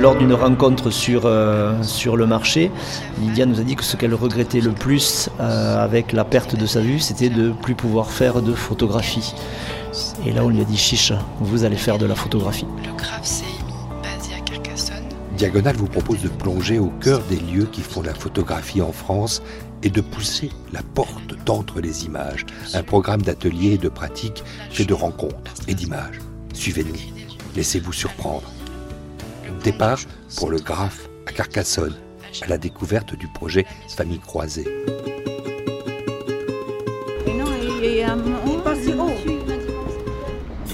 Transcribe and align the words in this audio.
Lors 0.00 0.16
d'une 0.16 0.32
rencontre 0.32 0.88
sur, 0.88 1.26
euh, 1.26 1.82
sur 1.82 2.16
le 2.16 2.24
marché, 2.26 2.70
Lydia 3.20 3.44
nous 3.44 3.60
a 3.60 3.62
dit 3.62 3.76
que 3.76 3.84
ce 3.84 3.98
qu'elle 3.98 4.14
regrettait 4.14 4.62
le 4.62 4.70
plus 4.70 5.28
euh, 5.40 5.84
avec 5.84 6.12
la 6.12 6.24
perte 6.24 6.56
de 6.56 6.64
sa 6.64 6.80
vue, 6.80 7.00
c'était 7.00 7.28
de 7.28 7.48
ne 7.48 7.52
plus 7.52 7.74
pouvoir 7.74 8.10
faire 8.10 8.40
de 8.40 8.54
photographie. 8.54 9.34
Et 10.24 10.32
là, 10.32 10.42
on 10.42 10.48
lui 10.48 10.62
a 10.62 10.64
dit 10.64 10.78
chiche, 10.78 11.12
vous 11.40 11.64
allez 11.64 11.76
faire 11.76 11.98
de 11.98 12.06
la 12.06 12.14
photographie. 12.14 12.64
Le 12.82 12.96
Grave 12.96 13.20
basé 14.02 14.34
à 14.34 14.40
Carcassonne. 14.40 15.04
Diagonale 15.36 15.76
vous 15.76 15.88
propose 15.88 16.22
de 16.22 16.28
plonger 16.28 16.78
au 16.78 16.90
cœur 17.02 17.20
des 17.28 17.36
lieux 17.36 17.68
qui 17.70 17.82
font 17.82 18.00
la 18.00 18.14
photographie 18.14 18.80
en 18.80 18.92
France 18.92 19.42
et 19.82 19.90
de 19.90 20.00
pousser 20.00 20.48
la 20.72 20.80
porte 20.82 21.34
d'entre 21.44 21.78
les 21.82 22.06
images. 22.06 22.46
Un 22.72 22.82
programme 22.82 23.20
d'ateliers 23.20 23.74
et 23.74 23.78
de 23.78 23.90
pratiques 23.90 24.44
fait 24.70 24.86
de 24.86 24.94
rencontres 24.94 25.52
et 25.68 25.74
d'images. 25.74 26.20
Suivez-nous, 26.54 26.96
laissez-vous 27.54 27.92
surprendre. 27.92 28.50
Départ 29.62 30.00
pour 30.36 30.50
le 30.50 30.58
Graphe 30.58 31.08
à 31.26 31.32
Carcassonne, 31.32 31.94
à 32.42 32.46
la 32.46 32.58
découverte 32.58 33.14
du 33.14 33.28
projet 33.28 33.66
Famille 33.88 34.20
Croisée. 34.20 34.66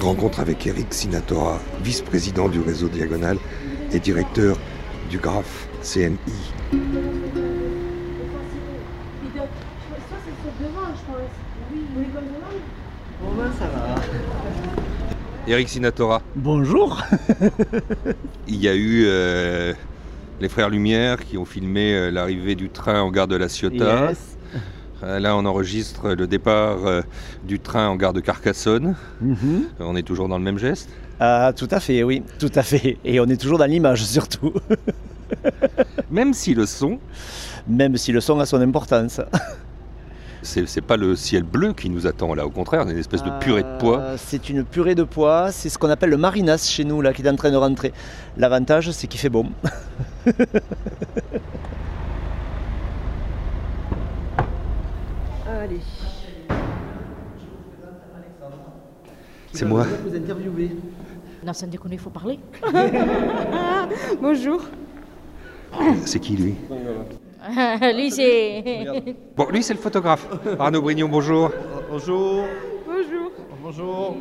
Rencontre 0.01 0.41
avec 0.41 0.67
Eric 0.67 0.93
Sinatora, 0.93 1.59
vice-président 1.83 2.49
du 2.49 2.61
réseau 2.61 2.89
Diagonal 2.89 3.39
et 3.93 3.99
directeur 3.99 4.57
du 5.11 5.19
Graphe 5.19 5.69
CNI. 5.83 6.17
Eric 15.49 15.69
Sinatora, 15.69 16.23
Bonjour 16.35 17.01
il 18.49 18.57
y 18.57 18.69
a 18.69 18.75
eu 18.75 19.05
euh, 19.07 19.73
les 20.41 20.49
frères 20.49 20.69
Lumière 20.71 21.25
qui 21.25 21.39
ont 21.39 21.45
filmé 21.45 21.95
euh, 21.95 22.11
l'arrivée 22.11 22.57
du 22.57 22.69
train 22.69 23.01
en 23.01 23.11
gare 23.13 23.29
de 23.29 23.37
la 23.37 23.49
Ciotat. 23.49 24.09
Yes. 24.09 24.37
Euh, 25.05 25.21
Là, 25.21 25.37
on 25.37 25.45
enregistre 25.45 26.15
le 26.15 26.27
départ 26.27 26.79
du 27.45 27.61
train 27.61 27.87
en 27.89 27.97
gare 27.97 28.13
de 28.13 28.21
Carcassonne. 28.21 28.97
Mhm. 29.21 29.65
On 29.79 29.95
est 29.95 30.03
toujours 30.03 30.29
dans 30.29 30.39
le 30.39 30.45
même 30.45 30.59
geste? 30.59 30.89
Ah, 31.21 31.53
tout 31.55 31.69
à 31.71 31.81
fait, 31.81 32.03
oui, 32.03 32.23
tout 32.39 32.51
à 32.55 32.63
fait. 32.63 32.99
Et 33.05 33.21
on 33.21 33.27
est 33.27 33.41
toujours 33.41 33.59
dans 33.59 33.67
l'image 33.67 34.05
surtout, 34.05 34.53
Même 36.11 36.35
si 36.35 36.55
le 36.55 36.67
son, 36.67 36.99
même 37.69 37.97
si 37.97 38.11
le 38.13 38.21
son 38.21 38.41
a 38.41 38.47
son 38.47 38.61
importance. 38.61 39.21
C'est 40.47 40.81
pas 40.81 40.97
le 40.97 41.17
ciel 41.17 41.43
bleu 41.43 41.73
qui 41.73 41.91
nous 41.91 42.07
attend 42.07 42.35
là. 42.35 42.47
Au 42.47 42.51
contraire, 42.51 42.85
c'est 42.87 42.93
une 42.93 42.99
espèce 42.99 43.23
de 43.23 43.31
purée 43.41 43.63
de 43.63 43.79
pois. 43.79 43.99
Euh, 43.99 44.17
C'est 44.19 44.49
une 44.49 44.65
purée 44.65 44.95
de 44.95 45.03
pois, 45.03 45.51
c'est 45.53 45.69
ce 45.69 45.77
qu'on 45.79 45.91
appelle 45.91 46.11
le 46.11 46.17
marinas 46.17 46.69
chez 46.69 46.85
nous, 46.85 47.03
là, 47.03 47.13
qui 47.13 47.23
est 47.23 47.29
en 47.29 47.37
train 47.37 47.51
de 47.51 47.57
rentrer. 47.57 47.93
L'avantage, 48.37 48.91
c'est 48.93 49.07
qu'il 49.09 49.21
fait 49.21 49.29
bon. 49.29 49.47
Allez. 55.47 55.81
C'est 59.53 59.65
moi. 59.65 59.87
Vous 60.05 60.15
interviewer. 60.15 60.77
Non, 61.45 61.53
ça 61.53 61.67
déconne, 61.67 61.93
il 61.93 61.99
faut 61.99 62.11
parler. 62.11 62.39
Bonjour. 64.21 64.63
C'est 66.05 66.21
qui 66.21 66.37
lui? 66.37 66.55
Lui, 67.95 68.11
c'est. 68.11 68.85
Bon, 69.37 69.47
lui, 69.51 69.63
c'est 69.63 69.75
le 69.75 69.79
photographe. 69.81 70.27
Arnaud 70.59 70.83
Brignon, 70.83 71.09
bonjour. 71.09 71.51
Bonjour. 71.91 72.45
Bonjour. 72.87 73.31
Bonjour. 73.63 74.17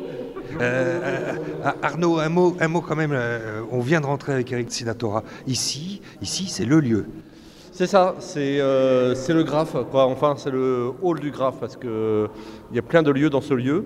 Euh, 0.60 0.60
euh, 0.60 1.32
euh, 1.64 1.70
Arnaud, 1.82 2.18
un 2.18 2.28
mot, 2.28 2.56
un 2.60 2.68
mot 2.68 2.80
quand 2.80 2.96
même. 2.96 3.12
euh, 3.12 3.62
on 3.70 3.80
vient 3.80 4.00
de 4.00 4.06
rentrer 4.06 4.32
avec 4.34 4.52
Eric 4.52 4.70
Sinatora. 4.70 5.22
Ici, 5.46 6.00
ici, 6.22 6.46
c'est 6.48 6.64
le 6.64 6.80
lieu. 6.80 7.06
C'est 7.72 7.86
ça, 7.86 8.14
c'est 8.20 8.60
euh, 8.60 9.14
c'est 9.14 9.34
le 9.34 9.42
graphe, 9.44 9.76
quoi. 9.90 10.06
Enfin, 10.06 10.34
c'est 10.36 10.50
le 10.50 10.90
hall 11.02 11.20
du 11.20 11.30
graphe 11.30 11.56
parce 11.60 11.76
que 11.76 12.28
il 12.70 12.76
y 12.76 12.78
a 12.78 12.82
plein 12.82 13.02
de 13.02 13.10
lieux 13.10 13.30
dans 13.30 13.40
ce 13.42 13.54
lieu. 13.54 13.84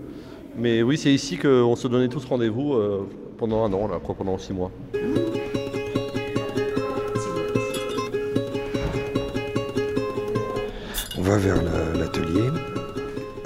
Mais 0.56 0.82
oui, 0.82 0.99
c'est 0.99 1.12
ici 1.12 1.38
qu'on 1.38 1.76
se 1.76 1.88
donnait 1.88 2.09
tous 2.09 2.25
rendez-vous 2.25 2.75
euh, 2.75 3.09
pendant 3.38 3.65
un 3.65 3.72
an, 3.72 3.88
là, 3.88 3.99
quoi, 4.03 4.15
pendant 4.15 4.37
six 4.38 4.53
mois. 4.53 4.71
Va 11.31 11.37
vers 11.37 11.63
la- 11.63 11.93
l'atelier 11.99 12.49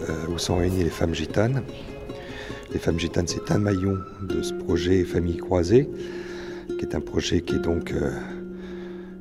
euh, 0.09 0.27
où 0.29 0.39
sont 0.39 0.57
réunies 0.57 0.85
les 0.85 0.91
femmes 0.91 1.15
gitanes. 1.15 1.63
Les 2.73 2.79
femmes 2.79 2.99
gitanes, 2.99 3.27
c'est 3.29 3.51
un 3.53 3.59
maillon 3.59 3.99
de 4.23 4.41
ce 4.43 4.55
projet 4.55 5.05
Famille 5.05 5.37
Croisée, 5.37 5.89
qui 6.79 6.85
est 6.87 6.95
un 6.95 7.01
projet 7.01 7.43
qui 7.43 7.57
est 7.57 7.61
donc 7.61 7.93
euh, 7.93 8.11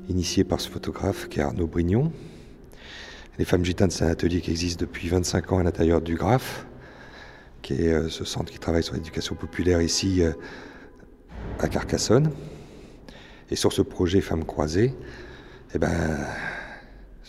initié 0.07 0.45
par 0.45 0.61
ce 0.61 0.69
photographe 0.69 1.27
qui 1.27 1.39
est 1.39 1.43
Arnaud 1.43 1.67
Brignon. 1.67 2.11
Les 3.37 3.43
femmes 3.45 3.65
gitanes, 3.65 3.91
c'est 3.91 4.05
un 4.05 4.09
atelier 4.11 4.39
qui 4.39 4.51
existe 4.51 4.79
depuis 4.79 5.09
25 5.09 5.51
ans 5.51 5.57
à 5.59 5.63
l'intérieur 5.63 5.99
du 6.01 6.15
GRAF, 6.15 6.65
qui 7.61 7.73
est 7.73 7.93
euh, 7.93 8.07
ce 8.09 8.23
centre 8.23 8.49
qui 8.51 8.59
travaille 8.59 8.83
sur 8.83 8.93
l'éducation 8.93 9.35
populaire 9.35 9.81
ici 9.81 10.21
à 11.59 11.67
Carcassonne. 11.67 12.31
Et 13.51 13.57
sur 13.57 13.73
ce 13.73 13.81
projet 13.81 14.21
Femmes 14.21 14.45
Croisées, 14.45 14.93
eh 15.75 15.79
ben, 15.79 15.91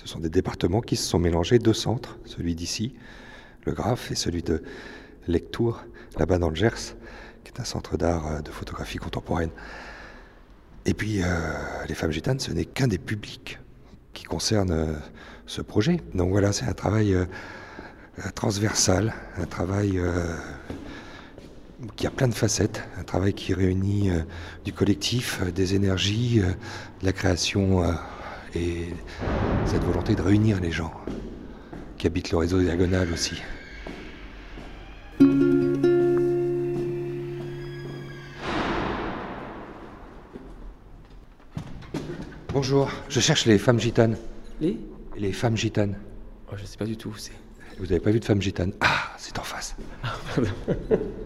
ce 0.05 0.11
sont 0.11 0.21
des 0.21 0.29
départements 0.29 0.83
qui 0.83 0.97
se 0.97 1.09
sont 1.09 1.19
mélangés, 1.19 1.59
deux 1.59 1.73
centres, 1.73 2.19
celui 2.27 2.55
d'ici, 2.55 2.95
le 3.65 3.73
Graphe, 3.73 4.11
et 4.11 4.15
celui 4.15 4.43
de 4.43 4.63
Lectour, 5.27 5.83
là-bas 6.19 6.39
dans 6.39 6.51
le 6.51 6.55
Gers, 6.55 6.95
qui 7.43 7.53
est 7.53 7.61
un 7.61 7.65
centre 7.65 7.97
d'art 7.97 8.27
euh, 8.27 8.41
de 8.41 8.51
photographie 8.51 8.99
contemporaine. 8.99 9.51
Et 10.85 10.93
puis, 10.93 11.23
euh, 11.23 11.27
les 11.89 11.95
femmes 11.95 12.11
gitanes, 12.11 12.39
ce 12.39 12.53
n'est 12.53 12.67
qu'un 12.67 12.87
des 12.87 12.99
publics 12.99 13.59
qui 14.13 14.25
concerne 14.25 14.71
euh, 14.71 14.93
ce 15.47 15.63
projet. 15.63 16.03
Donc 16.15 16.31
voilà, 16.31 16.53
c'est 16.53 16.67
un 16.67 16.75
travail 16.75 17.17
transversal, 18.35 19.15
un 19.39 19.47
travail 19.47 20.01
qui 21.97 22.07
a 22.07 22.11
plein 22.11 22.29
de 22.29 22.35
facettes, 22.35 22.83
un 22.99 23.03
travail 23.03 23.35
qui 23.35 23.53
réunit 23.53 24.11
du 24.65 24.73
collectif, 24.73 25.43
des 25.53 25.75
énergies, 25.75 26.41
de 26.41 27.05
la 27.05 27.13
création 27.13 27.83
et 28.57 28.89
cette 29.67 29.83
volonté 29.83 30.15
de 30.15 30.23
réunir 30.23 30.61
les 30.61 30.71
gens 30.71 30.93
qui 31.97 32.07
habitent 32.07 32.31
le 32.31 32.39
réseau 32.39 32.61
diagonal 32.61 33.11
aussi. 33.13 33.43
Bonjour, 42.53 42.91
je 43.09 43.21
cherche 43.21 43.47
les 43.47 43.59
femmes 43.59 43.81
gitanes. 43.81 44.17
Les? 44.61 44.79
Les 45.17 45.33
femmes 45.33 45.57
gitanes. 45.57 45.97
oh, 46.53 46.55
Je 46.57 46.65
sais 46.65 46.77
pas 46.77 46.85
du 46.85 46.97
tout. 46.97 47.15
C'est... 47.17 47.33
Vous 47.79 47.87
n'avez 47.87 48.01
pas 48.01 48.11
vu 48.11 48.21
de 48.21 48.25
femmes 48.25 48.41
gitanes? 48.43 48.73
Ah, 48.81 49.13
c'est 49.19 49.39
en 49.39 49.43
face. 49.43 49.77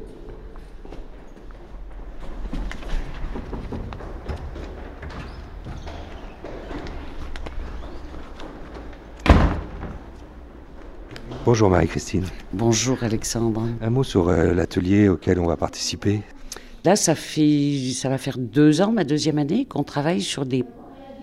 Bonjour 11.50 11.70
Marie-Christine. 11.70 12.26
Bonjour 12.52 13.02
Alexandre. 13.02 13.62
Un 13.80 13.88
mot 13.88 14.04
sur 14.04 14.28
euh, 14.28 14.52
l'atelier 14.52 15.08
auquel 15.08 15.40
on 15.40 15.46
va 15.46 15.56
participer. 15.56 16.20
Là, 16.84 16.94
ça, 16.94 17.14
fait, 17.14 17.92
ça 17.94 18.10
va 18.10 18.18
faire 18.18 18.36
deux 18.36 18.82
ans, 18.82 18.92
ma 18.92 19.02
deuxième 19.02 19.38
année, 19.38 19.64
qu'on 19.64 19.82
travaille 19.82 20.20
sur 20.20 20.44
des 20.44 20.62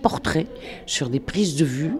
portraits, 0.02 0.48
sur 0.84 1.10
des 1.10 1.20
prises 1.20 1.54
de 1.54 1.64
vue. 1.64 1.92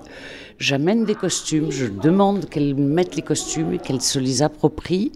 J'amène 0.59 1.05
des 1.05 1.15
costumes, 1.15 1.71
je 1.71 1.87
demande 1.87 2.49
qu'elles 2.49 2.75
mettent 2.75 3.15
les 3.15 3.23
costumes, 3.23 3.79
qu'elles 3.79 4.03
se 4.03 4.19
les 4.19 4.43
approprient 4.43 5.13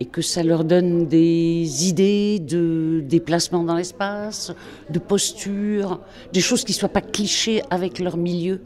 et 0.00 0.04
que 0.04 0.20
ça 0.20 0.42
leur 0.42 0.64
donne 0.64 1.06
des 1.06 1.88
idées 1.88 2.38
de 2.38 3.02
déplacement 3.02 3.64
dans 3.64 3.76
l'espace, 3.76 4.52
de 4.90 4.98
posture, 4.98 6.00
des 6.34 6.42
choses 6.42 6.64
qui 6.64 6.72
ne 6.72 6.76
soient 6.76 6.90
pas 6.90 7.00
clichés 7.00 7.62
avec 7.70 7.98
leur 7.98 8.18
milieu. 8.18 8.60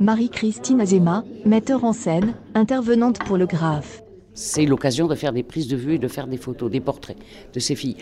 Marie-Christine 0.00 0.80
Azema, 0.80 1.24
metteur 1.44 1.82
en 1.84 1.92
scène, 1.92 2.34
intervenante 2.54 3.18
pour 3.18 3.36
le 3.36 3.46
Graphe. 3.46 4.02
C'est 4.32 4.64
l'occasion 4.64 5.08
de 5.08 5.16
faire 5.16 5.32
des 5.32 5.42
prises 5.42 5.66
de 5.66 5.76
vue 5.76 5.94
et 5.94 5.98
de 5.98 6.06
faire 6.06 6.28
des 6.28 6.36
photos, 6.36 6.70
des 6.70 6.78
portraits 6.80 7.16
de 7.52 7.58
ces 7.58 7.74
filles. 7.74 7.96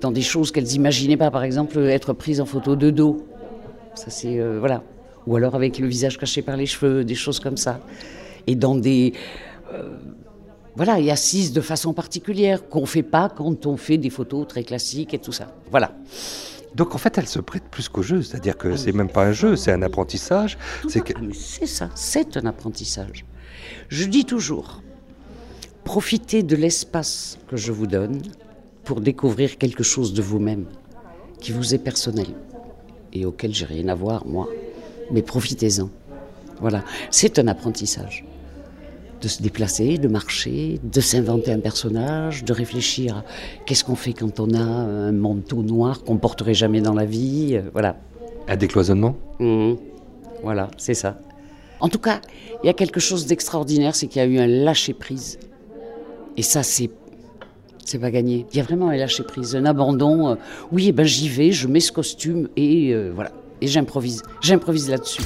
Dans 0.00 0.10
des 0.10 0.22
choses 0.22 0.50
qu'elles 0.50 0.64
n'imaginaient 0.64 1.18
pas, 1.18 1.30
par 1.30 1.42
exemple, 1.44 1.78
être 1.78 2.14
prises 2.14 2.40
en 2.40 2.46
photo 2.46 2.74
de 2.74 2.88
dos. 2.88 3.26
Ça, 3.94 4.08
c'est. 4.08 4.38
euh, 4.40 4.58
voilà. 4.58 4.82
Ou 5.26 5.36
alors 5.36 5.54
avec 5.54 5.78
le 5.78 5.86
visage 5.86 6.16
caché 6.16 6.40
par 6.40 6.56
les 6.56 6.64
cheveux, 6.64 7.04
des 7.04 7.14
choses 7.14 7.38
comme 7.38 7.58
ça. 7.58 7.80
Et 8.46 8.54
dans 8.54 8.74
des. 8.74 9.12
euh, 9.74 9.98
voilà, 10.74 10.98
et 11.00 11.10
assises 11.10 11.52
de 11.52 11.60
façon 11.60 11.92
particulière, 11.92 12.66
qu'on 12.70 12.80
ne 12.80 12.86
fait 12.86 13.02
pas 13.02 13.28
quand 13.28 13.66
on 13.66 13.76
fait 13.76 13.98
des 13.98 14.08
photos 14.08 14.48
très 14.48 14.64
classiques 14.64 15.12
et 15.12 15.18
tout 15.18 15.32
ça. 15.32 15.54
Voilà. 15.70 15.92
Donc 16.74 16.94
en 16.94 16.98
fait, 16.98 17.18
elle 17.18 17.28
se 17.28 17.38
prête 17.38 17.64
plus 17.64 17.88
qu'au 17.88 18.02
jeu, 18.02 18.22
c'est-à-dire 18.22 18.56
que 18.56 18.76
c'est 18.76 18.92
même 18.92 19.10
pas 19.10 19.24
un 19.24 19.32
jeu, 19.32 19.56
c'est 19.56 19.72
un 19.72 19.82
apprentissage. 19.82 20.58
C'est 20.88 21.02
que... 21.02 21.12
Ah, 21.16 21.20
mais 21.22 21.34
c'est 21.34 21.66
ça, 21.66 21.90
c'est 21.94 22.36
un 22.36 22.46
apprentissage. 22.46 23.26
Je 23.88 24.04
dis 24.04 24.24
toujours, 24.24 24.82
profitez 25.84 26.42
de 26.42 26.56
l'espace 26.56 27.38
que 27.48 27.56
je 27.56 27.72
vous 27.72 27.86
donne 27.86 28.22
pour 28.84 29.00
découvrir 29.00 29.58
quelque 29.58 29.82
chose 29.82 30.14
de 30.14 30.22
vous-même 30.22 30.66
qui 31.40 31.52
vous 31.52 31.74
est 31.74 31.78
personnel. 31.78 32.28
et 33.12 33.26
auxquels 33.26 33.52
j'ai 33.52 33.66
rien 33.66 33.88
à 33.88 33.94
voir, 33.94 34.26
moi. 34.26 34.48
Mais 35.10 35.20
profitez-en. 35.20 35.90
Voilà, 36.60 36.82
c'est 37.10 37.38
un 37.38 37.48
apprentissage. 37.48 38.24
De 39.22 39.28
se 39.28 39.40
déplacer, 39.40 39.98
de 39.98 40.08
marcher, 40.08 40.80
de 40.82 41.00
s'inventer 41.00 41.52
un 41.52 41.60
personnage, 41.60 42.42
de 42.44 42.52
réfléchir 42.52 43.18
à 43.18 43.24
qu'est-ce 43.66 43.84
qu'on 43.84 43.94
fait 43.94 44.14
quand 44.14 44.40
on 44.40 44.52
a 44.52 44.58
un 44.60 45.12
manteau 45.12 45.62
noir 45.62 46.02
qu'on 46.02 46.16
porterait 46.16 46.54
jamais 46.54 46.80
dans 46.80 46.92
la 46.94 47.04
vie. 47.04 47.50
euh, 47.54 47.62
Voilà. 47.72 47.96
Un 48.48 48.56
décloisonnement? 48.56 49.14
Mhm. 49.38 49.76
Voilà, 50.42 50.68
c'est 50.76 50.94
ça. 50.94 51.20
En 51.78 51.88
tout 51.88 52.00
cas, 52.00 52.20
il 52.64 52.66
y 52.66 52.70
a 52.70 52.72
quelque 52.72 52.98
chose 52.98 53.26
d'extraordinaire, 53.26 53.94
c'est 53.94 54.08
qu'il 54.08 54.20
y 54.20 54.24
a 54.24 54.28
eu 54.28 54.38
un 54.40 54.48
lâcher-prise. 54.48 55.38
Et 56.36 56.42
ça, 56.42 56.64
c'est. 56.64 56.90
C'est 57.84 57.98
pas 58.00 58.10
gagné. 58.10 58.46
Il 58.52 58.56
y 58.56 58.60
a 58.60 58.64
vraiment 58.64 58.88
un 58.88 58.96
lâcher-prise, 58.96 59.54
un 59.54 59.66
abandon. 59.66 60.30
euh, 60.30 60.34
oui, 60.72 60.86
eh 60.88 60.92
ben 60.92 61.04
j'y 61.06 61.28
vais, 61.28 61.52
je 61.52 61.68
mets 61.68 61.80
ce 61.80 61.92
costume 61.92 62.48
et 62.56 62.92
euh, 62.92 63.12
voilà. 63.14 63.30
Et 63.60 63.68
j'improvise. 63.68 64.22
J'improvise 64.40 64.90
là-dessus. 64.90 65.22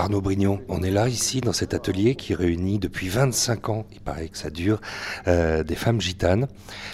Arnaud 0.00 0.22
Brignon, 0.22 0.60
on 0.70 0.82
est 0.82 0.90
là 0.90 1.08
ici 1.08 1.42
dans 1.42 1.52
cet 1.52 1.74
atelier 1.74 2.14
qui 2.14 2.34
réunit 2.34 2.78
depuis 2.78 3.10
25 3.10 3.68
ans, 3.68 3.84
il 3.92 4.00
paraît 4.00 4.28
que 4.28 4.38
ça 4.38 4.48
dure, 4.48 4.80
euh, 5.28 5.62
des 5.62 5.74
femmes 5.74 6.00
gitanes. 6.00 6.48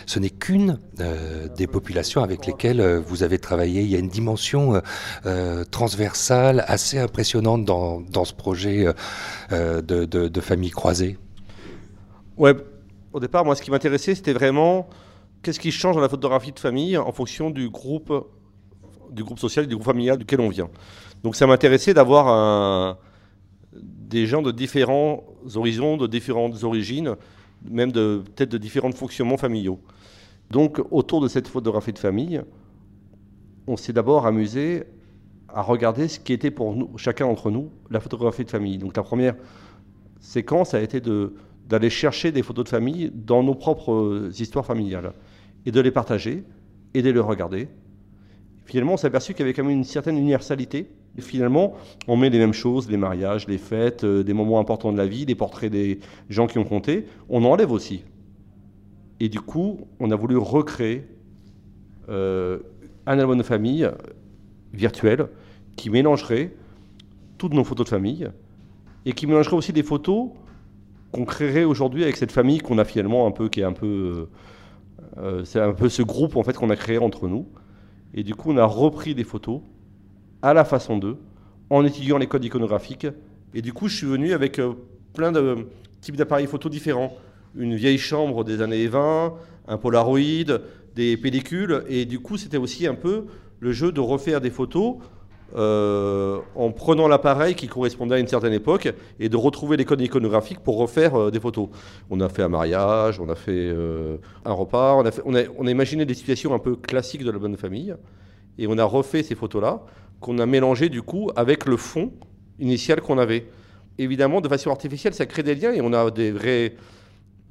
Ce 0.06 0.18
n'est 0.18 0.30
qu'une 0.30 0.80
euh, 0.98 1.46
des 1.46 1.68
populations 1.68 2.24
avec 2.24 2.46
lesquelles 2.46 2.80
euh, 2.80 2.98
vous 2.98 3.22
avez 3.22 3.38
travaillé. 3.38 3.82
Il 3.82 3.88
y 3.88 3.94
a 3.94 4.00
une 4.00 4.08
dimension 4.08 4.82
transversale 5.70 6.64
assez 6.66 6.98
impressionnante 6.98 7.64
dans, 7.64 8.24
ce 8.24 8.34
projet 8.34 8.86
de, 9.50 9.80
de, 9.80 10.04
de 10.04 10.40
famille 10.40 10.70
croisée. 10.70 11.16
Ouais, 12.36 12.54
au 13.12 13.20
départ, 13.20 13.44
moi, 13.44 13.54
ce 13.54 13.62
qui 13.62 13.70
m'intéressait, 13.70 14.16
c'était 14.16 14.32
vraiment 14.32 14.88
qu'est-ce 15.42 15.60
qui 15.60 15.70
change 15.70 15.94
dans 15.94 16.00
la 16.00 16.08
photographie 16.08 16.52
de 16.52 16.58
famille 16.58 16.96
en 16.96 17.12
fonction 17.12 17.50
du 17.50 17.70
groupe, 17.70 18.12
du 19.12 19.22
groupe 19.22 19.38
social, 19.38 19.68
du 19.68 19.76
groupe 19.76 19.86
familial 19.86 20.18
duquel 20.18 20.40
on 20.40 20.48
vient. 20.48 20.70
Donc, 21.26 21.34
ça 21.34 21.48
m'intéressait 21.48 21.92
d'avoir 21.92 22.98
des 23.72 24.26
gens 24.26 24.42
de 24.42 24.52
différents 24.52 25.24
horizons, 25.56 25.96
de 25.96 26.06
différentes 26.06 26.62
origines, 26.62 27.16
même 27.68 27.90
peut-être 27.90 28.48
de 28.48 28.58
différents 28.58 28.92
fonctionnements 28.92 29.36
familiaux. 29.36 29.80
Donc, 30.52 30.80
autour 30.92 31.20
de 31.20 31.26
cette 31.26 31.48
photographie 31.48 31.92
de 31.92 31.98
famille, 31.98 32.42
on 33.66 33.76
s'est 33.76 33.92
d'abord 33.92 34.24
amusé 34.24 34.84
à 35.48 35.62
regarder 35.62 36.06
ce 36.06 36.20
qui 36.20 36.32
était 36.32 36.52
pour 36.52 36.76
chacun 36.96 37.26
d'entre 37.26 37.50
nous, 37.50 37.72
la 37.90 37.98
photographie 37.98 38.44
de 38.44 38.50
famille. 38.50 38.78
Donc, 38.78 38.96
la 38.96 39.02
première 39.02 39.34
séquence 40.20 40.74
a 40.74 40.80
été 40.80 41.02
d'aller 41.68 41.90
chercher 41.90 42.30
des 42.30 42.44
photos 42.44 42.66
de 42.66 42.70
famille 42.70 43.10
dans 43.12 43.42
nos 43.42 43.56
propres 43.56 43.92
euh, 43.92 44.30
histoires 44.38 44.64
familiales 44.64 45.12
et 45.66 45.72
de 45.72 45.80
les 45.80 45.90
partager 45.90 46.44
et 46.94 47.02
de 47.02 47.10
les 47.10 47.18
regarder. 47.18 47.66
Finalement, 48.64 48.92
on 48.92 48.96
s'est 48.96 49.08
aperçu 49.08 49.32
qu'il 49.32 49.40
y 49.40 49.42
avait 49.42 49.54
quand 49.54 49.64
même 49.64 49.76
une 49.76 49.82
certaine 49.82 50.18
universalité. 50.18 50.88
Et 51.18 51.22
finalement, 51.22 51.74
on 52.08 52.16
met 52.16 52.30
les 52.30 52.38
mêmes 52.38 52.52
choses, 52.52 52.90
les 52.90 52.96
mariages, 52.96 53.48
les 53.48 53.58
fêtes, 53.58 54.04
euh, 54.04 54.22
des 54.22 54.34
moments 54.34 54.60
importants 54.60 54.92
de 54.92 54.98
la 54.98 55.06
vie, 55.06 55.24
les 55.24 55.34
portraits 55.34 55.70
des 55.70 56.00
gens 56.28 56.46
qui 56.46 56.58
ont 56.58 56.64
compté. 56.64 57.06
On 57.28 57.44
enlève 57.44 57.72
aussi. 57.72 58.04
Et 59.20 59.28
du 59.28 59.40
coup, 59.40 59.80
on 59.98 60.10
a 60.10 60.16
voulu 60.16 60.36
recréer 60.36 61.06
euh, 62.08 62.58
un 63.06 63.18
album 63.18 63.38
de 63.38 63.42
famille 63.42 63.88
virtuel 64.74 65.28
qui 65.76 65.90
mélangerait 65.90 66.52
toutes 67.38 67.54
nos 67.54 67.64
photos 67.64 67.86
de 67.86 67.90
famille 67.90 68.28
et 69.06 69.12
qui 69.12 69.26
mélangerait 69.26 69.56
aussi 69.56 69.72
des 69.72 69.82
photos 69.82 70.30
qu'on 71.12 71.24
créerait 71.24 71.64
aujourd'hui 71.64 72.02
avec 72.02 72.16
cette 72.16 72.32
famille 72.32 72.58
qu'on 72.58 72.78
a 72.78 72.84
finalement 72.84 73.26
un 73.26 73.30
peu, 73.30 73.48
qui 73.48 73.60
est 73.60 73.64
un 73.64 73.72
peu, 73.72 74.28
euh, 75.18 75.44
c'est 75.44 75.60
un 75.60 75.72
peu 75.72 75.88
ce 75.88 76.02
groupe 76.02 76.36
en 76.36 76.42
fait 76.42 76.54
qu'on 76.54 76.70
a 76.70 76.76
créé 76.76 76.98
entre 76.98 77.28
nous. 77.28 77.46
Et 78.12 78.22
du 78.22 78.34
coup, 78.34 78.52
on 78.52 78.56
a 78.56 78.64
repris 78.64 79.14
des 79.14 79.24
photos 79.24 79.60
à 80.46 80.54
la 80.54 80.64
façon 80.64 80.96
d'eux, 80.96 81.16
en 81.70 81.84
étudiant 81.84 82.18
les 82.18 82.28
codes 82.28 82.44
iconographiques. 82.44 83.08
Et 83.52 83.62
du 83.62 83.72
coup, 83.72 83.88
je 83.88 83.96
suis 83.96 84.06
venu 84.06 84.32
avec 84.32 84.60
euh, 84.60 84.74
plein 85.12 85.32
de 85.32 85.40
euh, 85.40 85.56
types 86.00 86.16
d'appareils 86.16 86.46
photo 86.46 86.68
différents. 86.68 87.16
Une 87.56 87.74
vieille 87.74 87.98
chambre 87.98 88.44
des 88.44 88.62
années 88.62 88.86
20, 88.86 89.34
un 89.66 89.76
Polaroid, 89.76 90.20
des 90.94 91.16
pellicules. 91.16 91.82
Et 91.88 92.04
du 92.04 92.20
coup, 92.20 92.36
c'était 92.36 92.58
aussi 92.58 92.86
un 92.86 92.94
peu 92.94 93.24
le 93.58 93.72
jeu 93.72 93.90
de 93.90 93.98
refaire 93.98 94.40
des 94.40 94.50
photos 94.50 94.98
euh, 95.56 96.38
en 96.54 96.70
prenant 96.70 97.08
l'appareil 97.08 97.56
qui 97.56 97.66
correspondait 97.66 98.14
à 98.14 98.18
une 98.20 98.28
certaine 98.28 98.52
époque 98.52 98.92
et 99.18 99.28
de 99.28 99.36
retrouver 99.36 99.76
les 99.76 99.84
codes 99.84 100.00
iconographiques 100.00 100.60
pour 100.60 100.78
refaire 100.78 101.32
des 101.32 101.40
photos. 101.40 101.70
On 102.08 102.20
a 102.20 102.28
fait 102.28 102.42
un 102.44 102.48
mariage, 102.48 103.18
on 103.18 103.28
a 103.30 103.34
fait 103.34 103.74
un 104.44 104.52
repas, 104.52 104.94
on 104.94 105.04
a, 105.04 105.10
fait- 105.10 105.22
on, 105.24 105.34
a, 105.34 105.40
on 105.58 105.66
a 105.66 105.70
imaginé 105.72 106.04
des 106.04 106.14
situations 106.14 106.54
un 106.54 106.60
peu 106.60 106.76
classiques 106.76 107.24
de 107.24 107.32
la 107.32 107.38
bonne 107.38 107.56
famille 107.56 107.96
et 108.58 108.66
on 108.66 108.78
a 108.78 108.84
refait 108.84 109.22
ces 109.22 109.34
photos-là 109.34 109.82
qu'on 110.20 110.38
a 110.38 110.46
mélangées 110.46 110.88
du 110.88 111.02
coup 111.02 111.30
avec 111.36 111.66
le 111.66 111.76
fond 111.76 112.12
initial 112.58 113.00
qu'on 113.00 113.18
avait. 113.18 113.46
Évidemment, 113.98 114.40
de 114.40 114.48
façon 114.48 114.70
artificielle, 114.70 115.14
ça 115.14 115.26
crée 115.26 115.42
des 115.42 115.54
liens 115.54 115.72
et 115.72 115.80
on 115.80 115.92
a 115.92 116.10
des 116.10 116.30
vrais... 116.30 116.74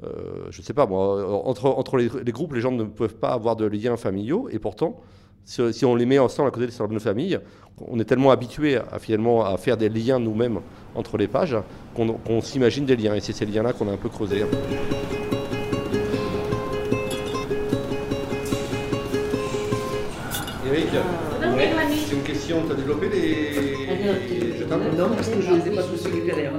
euh, 0.03 0.47
je 0.49 0.61
ne 0.61 0.65
sais 0.65 0.73
pas, 0.73 0.85
moi, 0.85 1.45
entre, 1.47 1.65
entre 1.65 1.97
les, 1.97 2.31
groupes, 2.31 2.53
les 2.53 2.61
gens 2.61 2.71
ne 2.71 2.83
peuvent 2.83 3.15
pas 3.15 3.29
avoir 3.29 3.55
de 3.55 3.65
liens 3.65 3.97
familiaux 3.97 4.47
et 4.51 4.59
pourtant, 4.59 5.01
si, 5.43 5.85
on 5.85 5.95
les 5.95 6.05
met 6.05 6.17
ensemble 6.17 6.47
à 6.47 6.51
côté 6.51 6.67
de 6.67 6.71
leur 6.77 6.87
bonne 6.87 6.99
famille, 6.99 7.39
on 7.87 7.99
est 7.99 8.05
tellement 8.05 8.31
habitué 8.31 8.77
à, 8.77 8.97
finalement 8.99 9.45
à 9.45 9.57
faire 9.57 9.77
des 9.77 9.89
liens 9.89 10.19
nous-mêmes 10.19 10.59
entre 10.95 11.17
les 11.17 11.27
pages 11.27 11.57
qu'on 11.93 12.41
s'imagine 12.41 12.85
des 12.85 12.95
liens. 12.95 13.13
Et 13.13 13.19
c'est 13.19 13.33
ces 13.33 13.45
liens-là 13.45 13.73
qu'on 13.73 13.87
a 13.87 13.91
un 13.91 13.97
peu 13.97 14.09
creusés. 14.09 14.43
Eric, 20.67 20.89
question, 22.25 22.55
tu 22.65 22.71
as 22.73 22.75
développé 22.75 23.07
les 23.09 24.57
jetables 24.59 24.83
Non, 24.97 25.09
parce 25.15 25.29
que 25.29 25.41
je 25.41 25.51
ne 25.51 25.55
les 25.57 25.67
ai 25.67 25.75
pas 25.75 25.83
tous 25.83 26.03
récupérés. 26.05 26.49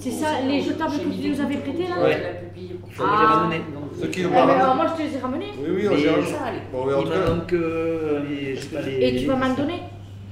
C'est 0.00 0.10
ça, 0.10 0.26
les 0.46 0.60
jetables 0.62 0.92
que 0.94 1.22
tu 1.22 1.28
nous 1.30 1.40
avais 1.40 1.56
prêtés 1.56 1.86
là 1.88 2.02
Ouais. 2.02 2.50
Il 2.56 2.94
faut 2.96 3.04
Ah. 3.06 3.18
les 3.20 3.26
ramener. 3.26 3.60
Ceux 4.00 4.08
qui 4.08 4.22
n'ont 4.22 4.30
ben, 4.30 4.46
pas 4.46 4.52
alors, 4.54 4.74
Moi 4.76 4.86
je 4.90 5.02
te 5.02 5.08
les 5.08 5.16
ai 5.16 5.20
ramenés. 5.20 5.52
Oui, 5.58 5.68
oui, 5.76 5.82
Mais 5.90 5.96
général. 5.98 6.24
ça, 6.26 6.38
Bon, 6.72 6.86
mais 6.86 6.94
en 6.94 7.02
tout 7.02 7.08
me 7.08 7.12
cas- 7.14 7.30
manque 7.30 7.52
euh, 7.52 8.22
les, 8.28 8.56
je 8.56 8.60
sais 8.60 8.74
pas, 8.74 8.82
les. 8.82 9.06
Et 9.06 9.16
tu 9.20 9.26
vas 9.26 9.36
m'en 9.36 9.54
donner 9.54 9.80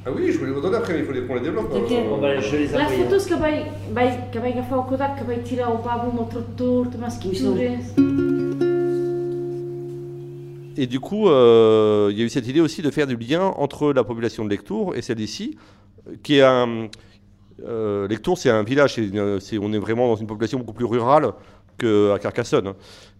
Ah 0.06 0.10
oui, 0.14 0.30
je 0.32 0.38
voulais 0.38 0.52
vous 0.52 0.60
donner 0.60 0.76
après, 0.76 0.94
mais 0.94 1.00
il 1.00 1.04
faut 1.06 1.12
les- 1.12 1.22
qu'on 1.26 1.34
les 1.34 1.40
développe. 1.40 1.72
Ok. 1.72 1.90
euh, 1.92 2.08
Bon, 2.08 2.18
bah, 2.18 2.38
je 2.40 2.56
les 2.56 2.66
Las 2.66 2.92
fotos 2.92 3.26
que 3.26 3.34
vai, 3.34 3.66
vai, 3.92 4.08
que 4.32 4.38
vai 4.38 4.52
agafar 4.52 4.78
o 4.80 4.82
Kodak, 4.84 5.18
que 5.18 5.24
vai 5.24 5.38
tirar 5.42 5.72
o 5.72 5.78
Pablo 5.78 6.10
Motrotor, 6.12 6.86
umas 6.96 7.16
quinturas. 7.18 8.37
Et 10.80 10.86
du 10.86 11.00
coup, 11.00 11.28
euh, 11.28 12.08
il 12.12 12.18
y 12.18 12.22
a 12.22 12.24
eu 12.24 12.28
cette 12.28 12.46
idée 12.46 12.60
aussi 12.60 12.82
de 12.82 12.90
faire 12.92 13.08
du 13.08 13.16
lien 13.16 13.42
entre 13.56 13.92
la 13.92 14.04
population 14.04 14.44
de 14.44 14.50
Lectour 14.50 14.94
et 14.94 15.02
celle 15.02 15.16
d'ici, 15.16 15.58
qui 16.22 16.36
est 16.36 16.42
un. 16.42 16.88
Euh, 17.66 18.06
Lectour, 18.06 18.38
c'est 18.38 18.48
un 18.50 18.62
village, 18.62 18.94
c'est 19.40 19.58
on 19.58 19.72
est 19.72 19.78
vraiment 19.80 20.06
dans 20.06 20.14
une 20.14 20.28
population 20.28 20.58
beaucoup 20.58 20.74
plus 20.74 20.84
rurale 20.84 21.32
qu'à 21.78 22.18
Carcassonne. 22.20 22.74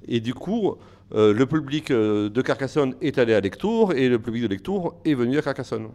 Et 0.06 0.20
du 0.20 0.34
coup, 0.34 0.76
euh, 1.16 1.32
le 1.34 1.46
public 1.46 1.90
de 1.90 2.42
Carcassonne 2.42 2.94
est 3.02 3.18
allé 3.18 3.34
à 3.34 3.40
Lectour 3.40 3.92
et 3.92 4.08
le 4.08 4.20
public 4.20 4.44
de 4.44 4.48
Lectour 4.48 4.94
est 5.04 5.14
venu 5.14 5.36
à 5.38 5.42
Carcassonne. 5.42 5.88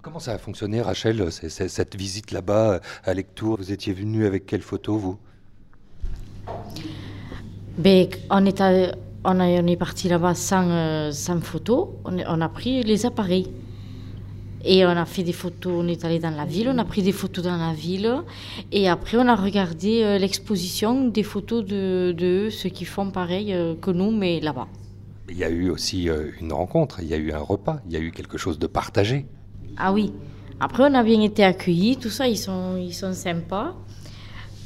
Comment 0.00 0.20
ça 0.20 0.32
a 0.34 0.38
fonctionné, 0.38 0.80
Rachel, 0.80 1.32
c'est- 1.32 1.48
c'est- 1.48 1.68
cette 1.68 1.96
visite 1.96 2.30
là-bas 2.30 2.80
à 3.02 3.14
Lectour? 3.14 3.56
Vous 3.58 3.72
étiez 3.72 3.92
venu 3.92 4.26
avec 4.26 4.46
quelle 4.46 4.62
photo, 4.62 4.96
vous? 4.96 5.18
Ben, 7.78 8.06
on 8.30 8.46
est, 8.46 8.60
à- 8.60 8.94
on, 9.24 9.40
a- 9.40 9.46
on 9.62 9.66
est 9.66 9.76
parti 9.76 10.08
là-bas 10.08 10.34
sans, 10.34 10.68
euh, 10.68 11.10
sans 11.12 11.40
photo. 11.40 11.98
On 12.04 12.40
a 12.40 12.48
pris 12.48 12.82
les 12.82 13.06
appareils. 13.06 13.48
Et 14.64 14.86
on 14.86 14.90
a 14.90 15.04
fait 15.06 15.24
des 15.24 15.32
photos, 15.32 15.72
on 15.76 15.88
est 15.88 16.04
allé 16.04 16.20
dans 16.20 16.30
la 16.30 16.44
ville, 16.44 16.68
on 16.72 16.78
a 16.78 16.84
pris 16.84 17.02
des 17.02 17.10
photos 17.10 17.42
dans 17.44 17.56
la 17.56 17.72
ville. 17.72 18.08
Et 18.70 18.88
après, 18.88 19.16
on 19.18 19.26
a 19.26 19.34
regardé 19.34 20.02
euh, 20.04 20.18
l'exposition 20.18 21.08
des 21.08 21.24
photos 21.24 21.64
de, 21.64 22.14
de 22.16 22.48
ceux 22.48 22.68
qui 22.68 22.84
font 22.84 23.10
pareil 23.10 23.52
euh, 23.52 23.74
que 23.74 23.90
nous, 23.90 24.12
mais 24.12 24.38
là-bas. 24.38 24.68
Il 25.28 25.36
y 25.36 25.42
a 25.42 25.50
eu 25.50 25.68
aussi 25.68 26.08
euh, 26.08 26.30
une 26.40 26.52
rencontre, 26.52 27.00
il 27.02 27.08
y 27.08 27.14
a 27.14 27.16
eu 27.16 27.32
un 27.32 27.40
repas, 27.40 27.80
il 27.86 27.92
y 27.92 27.96
a 27.96 27.98
eu 27.98 28.12
quelque 28.12 28.38
chose 28.38 28.56
de 28.60 28.68
partagé. 28.68 29.26
Ah 29.78 29.92
oui. 29.92 30.12
Après, 30.60 30.84
on 30.88 30.94
a 30.94 31.02
bien 31.02 31.20
été 31.22 31.42
accueillis, 31.42 31.96
tout 31.96 32.10
ça, 32.10 32.28
ils 32.28 32.36
sont, 32.38 32.76
ils 32.76 32.94
sont 32.94 33.14
sympas. 33.14 33.74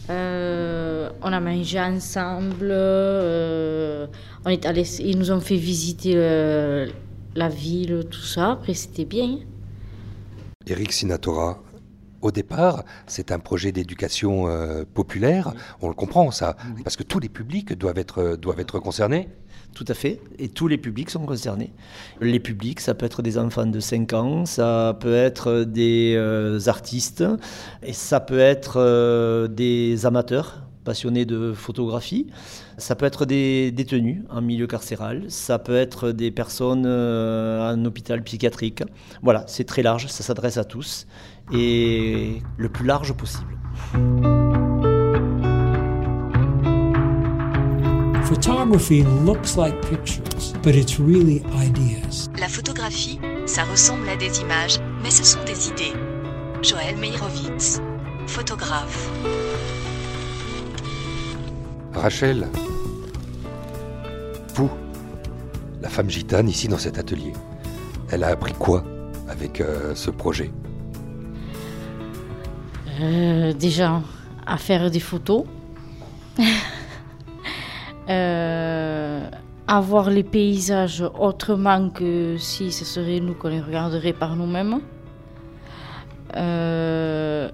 Euh, 0.08 1.10
on 1.22 1.32
a 1.32 1.40
mangé 1.40 1.80
ensemble. 1.80 2.68
euh, 2.70 4.06
on 4.44 4.50
est 4.50 4.64
allé, 4.66 4.82
ils 5.00 5.18
nous 5.18 5.32
ont 5.32 5.40
fait 5.40 5.56
visiter 5.56 6.12
euh, 6.14 6.86
la 7.34 7.48
ville, 7.48 8.06
tout 8.10 8.20
ça. 8.20 8.52
Après, 8.52 8.74
c'était 8.74 9.04
bien. 9.04 9.38
Eric 10.66 10.92
Sinatora, 10.92 11.62
au 12.26 12.30
départ, 12.32 12.84
c'est 13.06 13.30
un 13.30 13.38
projet 13.38 13.72
d'éducation 13.72 14.48
euh, 14.48 14.84
populaire, 14.84 15.54
on 15.80 15.88
le 15.88 15.94
comprend 15.94 16.30
ça, 16.30 16.56
parce 16.82 16.96
que 16.96 17.04
tous 17.04 17.20
les 17.20 17.28
publics 17.28 17.72
doivent 17.72 17.98
être, 17.98 18.36
doivent 18.36 18.60
être 18.60 18.78
concernés. 18.80 19.28
Tout 19.74 19.84
à 19.88 19.94
fait. 19.94 20.20
Et 20.38 20.48
tous 20.48 20.68
les 20.68 20.78
publics 20.78 21.10
sont 21.10 21.26
concernés. 21.26 21.72
Les 22.20 22.40
publics, 22.40 22.80
ça 22.80 22.94
peut 22.94 23.04
être 23.06 23.22
des 23.22 23.36
enfants 23.36 23.66
de 23.66 23.78
5 23.78 24.12
ans, 24.14 24.46
ça 24.46 24.96
peut 24.98 25.14
être 25.14 25.64
des 25.64 26.14
euh, 26.16 26.58
artistes, 26.66 27.24
et 27.82 27.92
ça 27.92 28.20
peut 28.20 28.38
être 28.38 28.76
euh, 28.78 29.48
des 29.48 30.06
amateurs 30.06 30.62
passionnés 30.86 31.26
de 31.26 31.52
photographie. 31.52 32.28
Ça 32.78 32.94
peut 32.94 33.04
être 33.04 33.26
des 33.26 33.70
détenus 33.72 34.22
en 34.30 34.40
milieu 34.40 34.66
carcéral, 34.66 35.24
ça 35.28 35.58
peut 35.58 35.76
être 35.76 36.12
des 36.12 36.30
personnes 36.30 36.84
euh, 36.86 37.74
en 37.74 37.84
hôpital 37.84 38.22
psychiatrique. 38.22 38.82
Voilà, 39.22 39.44
c'est 39.46 39.64
très 39.64 39.82
large, 39.82 40.06
ça 40.06 40.22
s'adresse 40.22 40.56
à 40.56 40.64
tous 40.64 41.06
et 41.52 42.42
le 42.56 42.68
plus 42.68 42.86
large 42.86 43.12
possible. 43.12 43.56
Photography 48.24 49.04
looks 49.24 49.56
like 49.56 49.80
pictures, 49.88 50.52
but 50.62 50.74
it's 50.74 50.98
really 50.98 51.42
ideas. 51.54 52.28
La 52.38 52.48
photographie, 52.48 53.20
ça 53.46 53.62
ressemble 53.64 54.08
à 54.08 54.16
des 54.16 54.40
images, 54.40 54.80
mais 55.02 55.10
ce 55.10 55.24
sont 55.24 55.42
des 55.44 55.68
idées. 55.68 55.92
Joël 56.62 56.96
Meirovitz, 56.96 57.80
photographe. 58.26 59.08
Rachel, 61.94 62.48
vous, 64.54 64.70
la 65.80 65.88
femme 65.88 66.10
gitane 66.10 66.48
ici 66.48 66.66
dans 66.68 66.78
cet 66.78 66.98
atelier, 66.98 67.32
elle 68.10 68.24
a 68.24 68.28
appris 68.28 68.52
quoi 68.52 68.84
avec 69.28 69.60
euh, 69.60 69.94
ce 69.94 70.10
projet? 70.10 70.50
Euh, 73.00 73.52
déjà, 73.52 74.02
à 74.46 74.56
faire 74.56 74.90
des 74.90 75.00
photos. 75.00 75.44
Euh, 78.08 79.28
à 79.66 79.80
voir 79.80 80.10
les 80.10 80.22
paysages 80.22 81.02
autrement 81.18 81.90
que 81.90 82.36
si 82.38 82.70
ce 82.70 82.84
serait 82.84 83.18
nous 83.18 83.34
qu'on 83.34 83.48
les 83.48 83.60
regarderait 83.60 84.12
par 84.12 84.36
nous-mêmes. 84.36 84.78
Euh, 86.36 87.50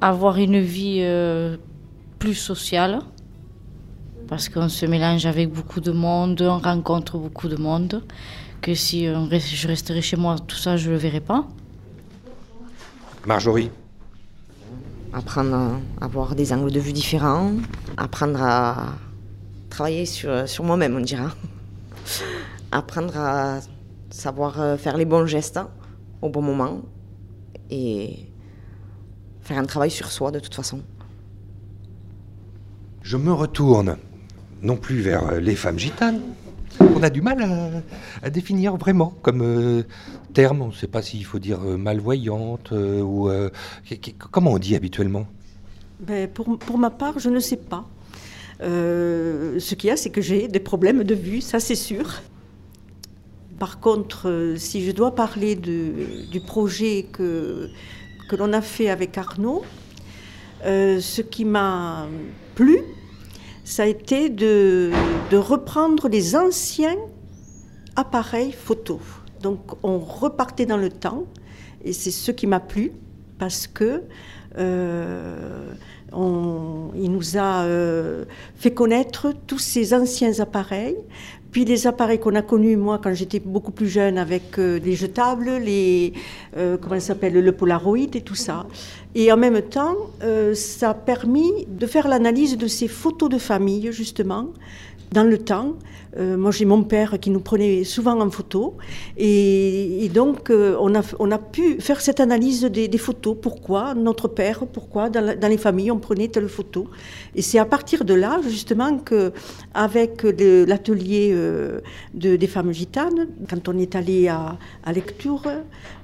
avoir 0.00 0.38
une 0.38 0.58
vie 0.58 0.98
euh, 1.02 1.56
plus 2.18 2.34
sociale. 2.34 2.98
Parce 4.26 4.48
qu'on 4.48 4.68
se 4.68 4.86
mélange 4.86 5.24
avec 5.24 5.52
beaucoup 5.52 5.80
de 5.80 5.92
monde, 5.92 6.42
on 6.42 6.58
rencontre 6.58 7.16
beaucoup 7.18 7.46
de 7.46 7.56
monde. 7.56 8.02
Que 8.60 8.74
si 8.74 9.06
on 9.14 9.28
reste- 9.28 9.54
je 9.54 9.68
resterais 9.68 10.02
chez 10.02 10.16
moi, 10.16 10.34
tout 10.44 10.56
ça, 10.56 10.76
je 10.76 10.88
ne 10.88 10.94
le 10.94 10.98
verrais 10.98 11.20
pas. 11.20 11.44
Marjorie, 13.24 13.70
apprendre 15.12 15.54
à 16.00 16.04
avoir 16.04 16.34
des 16.34 16.52
angles 16.52 16.70
de 16.70 16.80
vue 16.80 16.92
différents, 16.92 17.52
apprendre 17.96 18.42
à 18.42 18.94
travailler 19.70 20.06
sur, 20.06 20.64
moi-même, 20.64 20.96
on 20.96 21.00
dira. 21.00 21.30
apprendre 22.72 23.16
à 23.16 23.60
savoir 24.10 24.60
euh, 24.60 24.76
faire 24.76 24.96
les 24.96 25.04
bons 25.04 25.26
gestes 25.26 25.60
au 26.20 26.28
bon 26.28 26.42
moment 26.42 26.82
et 27.70 28.28
faire 29.40 29.58
un 29.58 29.64
travail 29.64 29.90
sur 29.90 30.10
soi 30.10 30.30
de 30.30 30.38
toute 30.38 30.54
façon. 30.54 30.80
je 33.02 33.16
me 33.16 33.32
retourne 33.32 33.96
non 34.62 34.76
plus 34.76 35.00
vers 35.00 35.40
les 35.40 35.56
femmes 35.56 35.78
gitanes. 35.78 36.20
On 36.80 37.02
a 37.02 37.10
du 37.10 37.20
mal 37.20 37.82
à, 38.22 38.30
définir 38.30 38.76
vraiment 38.76 39.14
comme 39.22 39.42
euh, 39.42 39.82
terme. 40.32 40.62
On 40.62 40.68
ne 40.68 40.72
sait 40.72 40.86
pas 40.86 41.02
s'il 41.02 41.24
faut 41.24 41.38
dire 41.38 41.60
euh, 41.64 41.76
malvoyante 41.76 42.72
euh, 42.72 43.00
ou 43.00 43.30
comment 44.30 44.52
on 44.52 44.58
dit 44.58 44.74
habituellement? 44.74 45.26
Ben, 46.00 46.28
pour, 46.28 46.78
ma 46.78 46.90
part, 46.90 47.18
je 47.18 47.30
ne 47.30 47.40
sais 47.40 47.56
pas. 47.56 47.86
Ce 48.60 49.74
qu'il 49.74 49.88
y 49.88 49.90
a, 49.90 49.96
c'est 49.96 50.10
que 50.10 50.20
j'ai 50.20 50.48
des 50.48 50.60
problèmes 50.60 51.04
de 51.04 51.14
vue, 51.14 51.40
ça 51.40 51.60
c'est 51.60 51.74
sûr. 51.74 52.22
Par 53.58 53.80
contre, 53.80 54.54
si 54.56 54.84
je 54.84 54.92
dois 54.92 55.14
parler 55.14 55.54
du 55.56 56.40
projet 56.46 57.06
que, 57.12 57.68
que 58.28 58.36
l'on 58.36 58.52
a 58.52 58.60
fait 58.60 58.88
avec 58.88 59.18
Arnaud, 59.18 59.62
ce 60.64 61.20
qui 61.22 61.44
m'a 61.44 62.06
plu, 62.54 62.78
ça 63.64 63.84
a 63.84 63.86
été 63.86 64.28
de, 64.28 64.90
reprendre 65.32 66.08
les 66.08 66.36
anciens 66.36 66.96
appareils 67.96 68.52
photo. 68.52 69.00
Donc 69.42 69.60
on 69.82 69.98
repartait 69.98 70.66
dans 70.66 70.76
le 70.76 70.90
temps 70.90 71.24
et 71.84 71.92
c'est 71.92 72.10
ce 72.10 72.30
qui 72.30 72.46
m'a 72.46 72.60
plu 72.60 72.92
parce 73.38 73.66
que 73.66 74.02
euh, 74.58 75.72
nous 76.14 77.36
a 77.38 77.64
euh, 77.64 78.24
fait 78.56 78.72
connaître 78.72 79.32
tous 79.46 79.58
ces 79.58 79.94
anciens 79.94 80.38
appareils, 80.40 80.98
puis 81.52 81.66
les 81.66 81.86
appareils 81.86 82.18
qu'on 82.18 82.34
a 82.34 82.42
connus 82.42 82.76
moi 82.76 82.98
quand 83.00 83.12
j'étais 83.12 83.38
beaucoup 83.38 83.72
plus 83.72 83.86
jeune 83.86 84.16
avec 84.16 84.58
euh, 84.58 84.80
les 84.82 84.96
jetables, 84.96 85.50
les 85.58 86.14
euh, 86.56 86.78
comment 86.78 86.94
ça 86.94 87.08
s'appelle 87.08 87.34
le 87.34 87.52
Polaroid 87.52 87.98
et 87.98 88.22
tout 88.22 88.34
ça. 88.34 88.66
Et 89.14 89.30
en 89.30 89.36
même 89.36 89.60
temps, 89.60 89.94
euh, 90.22 90.54
ça 90.54 90.90
a 90.90 90.94
permis 90.94 91.52
de 91.68 91.86
faire 91.86 92.08
l'analyse 92.08 92.56
de 92.56 92.66
ces 92.66 92.88
photos 92.88 93.28
de 93.28 93.36
famille 93.36 93.92
justement 93.92 94.48
dans 95.12 95.24
le 95.24 95.38
temps. 95.38 95.76
Euh, 96.18 96.36
moi, 96.36 96.50
j'ai 96.50 96.66
mon 96.66 96.82
père 96.82 97.18
qui 97.18 97.30
nous 97.30 97.40
prenait 97.40 97.84
souvent 97.84 98.20
en 98.20 98.30
photo. 98.30 98.76
Et, 99.16 100.10
donc, 100.12 100.50
euh, 100.50 100.76
on, 100.78 100.94
a, 101.30 101.38
pu 101.38 101.80
faire 101.80 102.00
cette 102.00 102.20
analyse 102.20 102.62
des, 102.64 102.98
photos. 102.98 103.36
Pourquoi 103.40 103.94
notre 103.94 104.28
père, 104.28 104.66
pourquoi 104.66 105.08
dans, 105.08 105.48
les 105.48 105.56
familles, 105.56 105.90
on 105.90 105.98
prenait 105.98 106.28
telle 106.28 106.48
photo. 106.48 106.88
Et 107.34 107.42
c'est 107.42 107.58
à 107.58 107.64
partir 107.64 108.04
de 108.04 108.14
là, 108.14 108.40
justement, 108.46 108.98
que 108.98 109.32
avec 109.72 110.22
l'atelier 110.22 111.30
euh, 111.32 111.80
de, 112.12 112.36
des 112.36 112.46
femmes 112.46 112.72
gitanes, 112.72 113.28
quand 113.48 113.68
on 113.68 113.78
est 113.78 113.96
allé 113.96 114.28
à, 114.28 114.58
lecture, 114.92 115.42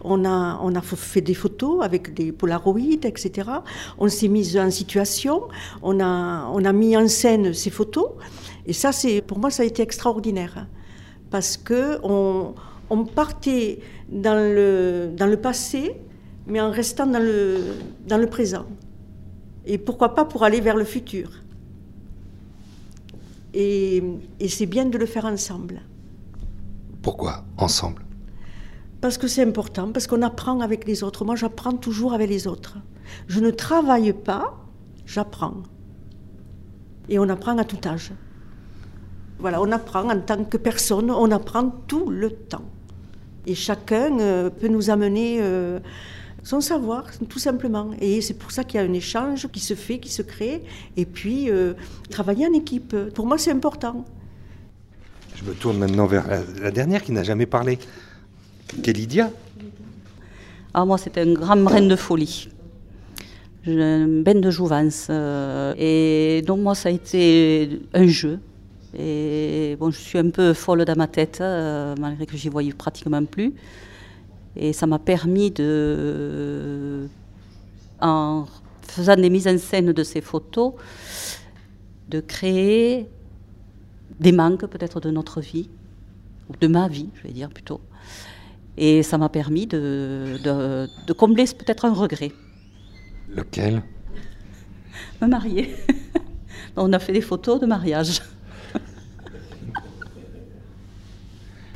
on 0.03 0.25
a, 0.25 0.81
fait 0.83 1.21
des 1.21 1.35
photos 1.35 1.83
avec 1.83 2.15
des 2.15 2.33
polaroïdes, 2.33 3.05
etc. 3.05 3.49
On 3.99 4.09
s'est 4.09 4.29
mis 4.29 4.59
en 4.59 4.71
situation, 4.71 5.43
on 5.83 6.01
a 6.01 6.73
mis 6.73 6.97
en 6.97 7.09
scène 7.09 7.53
ces 7.53 7.71
photos. 7.71 8.09
Et 8.69 8.73
ça, 8.75 8.93
c'est, 8.93 9.23
pour 9.23 9.39
moi, 9.39 9.51
ça 9.51 9.63
a 9.63 9.67
été 9.67 9.83
extraordinaire. 9.83 10.55
hein, 10.59 10.67
Parce 11.31 11.57
que 11.57 11.99
on, 12.05 12.55
on 12.91 13.05
partait 13.05 13.81
dans 14.11 14.35
le, 14.39 15.11
dans 15.17 15.27
le 15.27 15.39
passé, 15.39 15.95
mais 16.47 16.61
en 16.61 16.71
restant 16.71 17.07
dans 17.07 17.19
le, 17.19 17.59
dans 18.07 18.19
le 18.19 18.27
présent. 18.27 18.67
Et 19.65 19.79
pourquoi 19.79 20.15
pas 20.15 20.25
pour 20.27 20.45
aller 20.45 20.61
vers 20.61 20.77
le 20.77 20.85
futur. 20.85 21.31
Et, 23.55 24.03
et 24.39 24.49
c'est 24.49 24.67
bien 24.67 24.85
de 24.85 24.99
le 24.99 25.07
faire 25.07 25.25
ensemble. 25.25 25.81
Pourquoi 27.03 27.45
Ensemble? 27.57 28.03
Parce 29.01 29.17
que 29.17 29.29
c'est 29.29 29.43
important, 29.43 29.93
parce 29.93 30.07
qu'on 30.07 30.23
apprend 30.23 30.61
avec 30.61 30.87
les 30.87 31.03
autres. 31.05 31.25
Moi, 31.25 31.37
j'apprends 31.37 31.73
toujours 31.77 32.13
avec 32.13 32.29
les 32.29 32.47
autres. 32.47 32.79
Je 33.29 33.41
ne 33.41 33.51
travaille 33.51 34.13
pas, 34.13 34.57
j'apprends. 35.07 35.63
Et 37.09 37.19
on 37.19 37.29
apprend 37.31 37.57
à 37.57 37.65
tout 37.65 37.79
âge. 37.89 38.13
Voilà, 39.39 39.63
on 39.63 39.71
apprend 39.71 40.11
en 40.11 40.21
tant 40.21 40.45
que 40.45 40.57
personne, 40.57 41.11
on 41.11 41.31
apprend 41.31 41.71
tout 41.87 42.11
le 42.11 42.31
temps. 42.31 42.65
Et 43.47 43.55
chacun 43.55 44.19
euh, 44.19 44.51
peut 44.51 44.67
nous 44.67 44.91
amener 44.91 45.39
euh, 45.41 45.79
son 46.43 46.61
savoir, 46.61 47.05
tout 47.29 47.39
simplement. 47.39 47.91
Et 48.01 48.21
c'est 48.21 48.35
pour 48.35 48.51
ça 48.51 48.65
qu'il 48.65 48.81
y 48.81 48.83
a 48.83 48.87
un 48.87 48.93
échange 48.93 49.47
qui 49.49 49.61
se 49.61 49.75
fait, 49.75 50.01
qui 50.01 50.11
se 50.11 50.23
crée. 50.23 50.63
Et 50.97 51.07
puis, 51.07 51.51
euh, 51.51 51.75
travailler 52.11 52.49
en 52.49 52.53
équipe, 52.53 52.97
pour 53.15 53.27
moi, 53.27 53.39
c'est 53.39 53.53
important. 53.53 54.05
Je 55.37 55.45
me 55.45 55.55
tourne 55.55 55.79
maintenant 55.79 56.07
vers 56.07 56.27
la, 56.27 56.41
la 56.61 56.71
dernière 56.73 57.05
qui 57.05 57.13
n'a 57.13 57.23
jamais 57.23 57.47
parlé, 57.47 57.79
qui 58.83 58.91
est 58.91 58.93
Lydia. 58.93 59.31
Ah, 60.75 60.85
moi, 60.85 60.99
c'était 60.99 61.21
un 61.21 61.33
grand 61.33 61.57
brin 61.57 61.83
de 61.83 61.97
folie. 61.97 62.49
J'ai 63.63 63.81
un 63.81 64.09
bain 64.09 64.35
de 64.35 64.51
jouvence. 64.51 65.11
et 65.11 66.43
donc, 66.45 66.59
moi, 66.59 66.75
ça 66.75 66.89
a 66.89 66.93
été 66.93 67.81
un 67.95 68.07
jeu. 68.09 68.41
Et 68.97 69.77
bon, 69.79 69.91
je 69.91 69.99
suis 69.99 70.19
un 70.19 70.31
peu 70.31 70.55
folle 70.55 70.85
dans 70.85 70.97
ma 70.97 71.07
tête, 71.07 71.39
euh, 71.41 71.95
malgré 71.99 72.27
que 72.27 72.37
j'y 72.37 72.49
voyais 72.49 72.73
pratiquement 72.73 73.25
plus. 73.25 73.55
Et 74.57 74.73
ça 74.73 74.87
m'a 74.87 74.99
permis 74.99 75.51
de, 75.51 77.09
en 78.01 78.47
faisant 78.83 79.17
des 79.17 79.31
mises 79.31 79.47
en 79.47 79.59
scène 79.59 79.93
de 79.93 80.03
ces 80.03 80.21
photos, 80.21 80.73
de 82.09 82.21
créer 82.21 83.09
des 84.19 84.33
manques 84.33 84.67
peut-être 84.67 85.01
de 85.01 85.11
notre 85.11 85.41
vie, 85.41 85.69
ou 86.49 86.55
de 86.59 86.67
ma 86.67 86.89
vie, 86.89 87.11
je 87.15 87.23
vais 87.25 87.33
dire 87.33 87.51
plutôt. 87.51 87.81
Et 88.77 89.03
ça 89.03 89.19
m'a 89.19 89.29
permis 89.29 89.67
de, 89.67 90.39
de, 90.43 90.89
de 91.07 91.13
combler 91.13 91.45
peut-être 91.45 91.85
un 91.85 91.93
regret, 91.93 92.33
Lequel? 93.29 93.83
Me 95.21 95.27
marier. 95.27 95.75
On 96.77 96.93
a 96.93 96.99
fait 96.99 97.13
des 97.13 97.21
photos 97.21 97.61
de 97.61 97.67
mariage. 97.67 98.23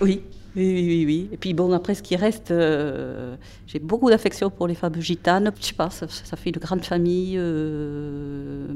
Oui. 0.02 0.22
Oui, 0.54 0.66
oui, 0.66 0.84
oui, 0.86 1.04
oui. 1.06 1.28
Et 1.32 1.38
puis 1.38 1.54
bon, 1.54 1.72
après, 1.72 1.94
ce 1.94 2.02
qui 2.02 2.14
reste, 2.14 2.50
euh, 2.50 3.36
j'ai 3.66 3.78
beaucoup 3.78 4.10
d'affection 4.10 4.50
pour 4.50 4.66
les 4.66 4.74
femmes 4.74 5.00
gitanes. 5.00 5.50
Je 5.58 5.64
sais 5.64 5.72
pas, 5.74 5.88
ça, 5.88 6.06
fait 6.36 6.50
une 6.50 6.60
grande 6.60 6.84
famille. 6.84 7.36
euh, 7.38 8.66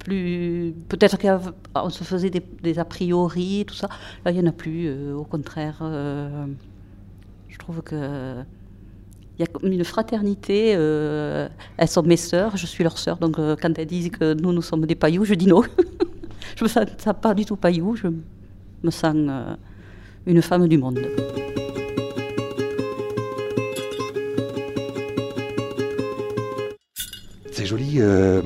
plus, 0.00 0.74
peut-être 0.88 1.16
qu'on 1.18 1.90
se 1.90 2.02
faisait 2.02 2.30
des, 2.30 2.78
a 2.78 2.84
priori, 2.84 3.64
tout 3.68 3.74
ça. 3.74 3.88
Là, 4.24 4.32
il 4.32 4.34
n'y 4.38 4.40
en 4.44 4.50
a 4.50 4.52
plus. 4.52 4.86
euh, 4.88 5.14
au 5.14 5.24
contraire, 5.24 5.76
je 7.48 7.58
trouve 7.58 7.82
que 7.82 7.94
il 7.94 8.46
il 9.38 9.40
y 9.40 9.44
a 9.44 9.46
comme 9.46 9.72
une 9.72 9.84
fraternité. 9.84 10.70
elles 10.70 11.88
sont 11.88 12.02
mes 12.02 12.16
sœurs, 12.16 12.56
je 12.56 12.66
suis 12.66 12.82
leur 12.84 12.98
sœur. 12.98 13.18
Donc 13.18 13.36
quand 13.36 13.78
elles 13.78 13.86
disent 13.86 14.10
que 14.10 14.34
nous, 14.34 14.52
nous 14.52 14.62
sommes 14.62 14.86
des 14.86 14.94
pailloux, 14.96 15.24
je 15.24 15.34
dis 15.34 15.46
non. 15.46 15.62
je 16.56 16.64
me 16.64 16.68
sens 16.68 16.84
pas 17.20 17.34
du 17.34 17.44
tout 17.44 17.56
pailloux, 17.56 17.94
je 17.96 18.08
me 18.08 18.90
sens 18.90 19.14
une 20.26 20.42
femme 20.42 20.68
du 20.68 20.78
monde. 20.78 21.00
C'est 27.50 27.66
joli, 27.66 27.96
euh, 28.00 28.42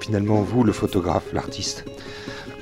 finalement, 0.00 0.42
vous, 0.42 0.64
le 0.64 0.72
photographe, 0.72 1.32
l'artiste, 1.32 1.84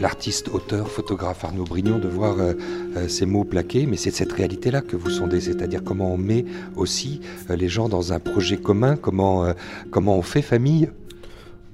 l'artiste, 0.01 0.49
auteur, 0.49 0.89
photographe 0.89 1.45
Arnaud 1.45 1.65
Brignon, 1.65 1.99
de 1.99 2.09
voir 2.09 2.39
euh, 2.39 2.55
euh, 2.97 3.09
ces 3.09 3.27
mots 3.27 3.45
plaqués, 3.45 3.87
mais 3.87 3.97
c'est 3.97 4.11
cette 4.11 4.33
réalité-là 4.33 4.81
que 4.81 4.97
vous 4.97 5.11
sondez, 5.11 5.41
c'est-à-dire 5.41 5.83
comment 5.85 6.15
on 6.15 6.19
met 6.19 6.45
aussi 6.77 7.21
euh, 7.51 7.57
les 7.57 7.69
gens 7.69 7.89
dans 7.89 8.13
un 8.13 8.21
projet 8.21 8.57
commun, 8.57 8.97
comment, 8.97 9.45
euh, 9.45 9.53
comment 9.91 10.17
on 10.17 10.23
fait 10.23 10.43
famille. 10.43 10.89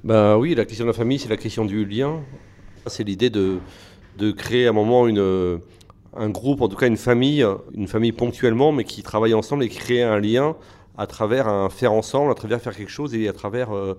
Ben 0.05 0.37
oui, 0.37 0.55
la 0.55 0.65
question 0.65 0.85
de 0.85 0.91
la 0.91 0.97
famille, 0.97 1.19
c'est 1.19 1.29
la 1.29 1.37
question 1.37 1.65
du 1.65 1.85
lien. 1.85 2.21
C'est 2.87 3.03
l'idée 3.05 3.31
de, 3.31 3.59
de 4.19 4.31
créer 4.31 4.67
à 4.67 4.71
un 4.71 4.73
moment 4.73 5.09
une, 5.09 5.19
euh, 5.19 5.59
un 6.17 6.31
groupe, 6.31 6.61
en 6.63 6.69
tout 6.69 6.77
cas 6.77 6.87
une 6.87 6.97
famille, 6.97 7.47
une 7.75 7.89
famille 7.89 8.13
ponctuellement, 8.13 8.73
mais 8.73 8.85
qui 8.85 9.03
travaille 9.03 9.35
ensemble 9.35 9.65
et 9.65 9.69
qui 9.69 9.79
crée 9.79 10.03
un 10.03 10.19
lien 10.19 10.57
à 10.99 11.07
travers 11.07 11.49
un 11.49 11.69
faire 11.69 11.93
ensemble, 11.93 12.31
à 12.31 12.35
travers 12.35 12.61
faire 12.61 12.75
quelque 12.75 12.91
chose 12.91 13.15
et 13.15 13.29
à 13.29 13.33
travers 13.33 13.75
euh, 13.75 13.99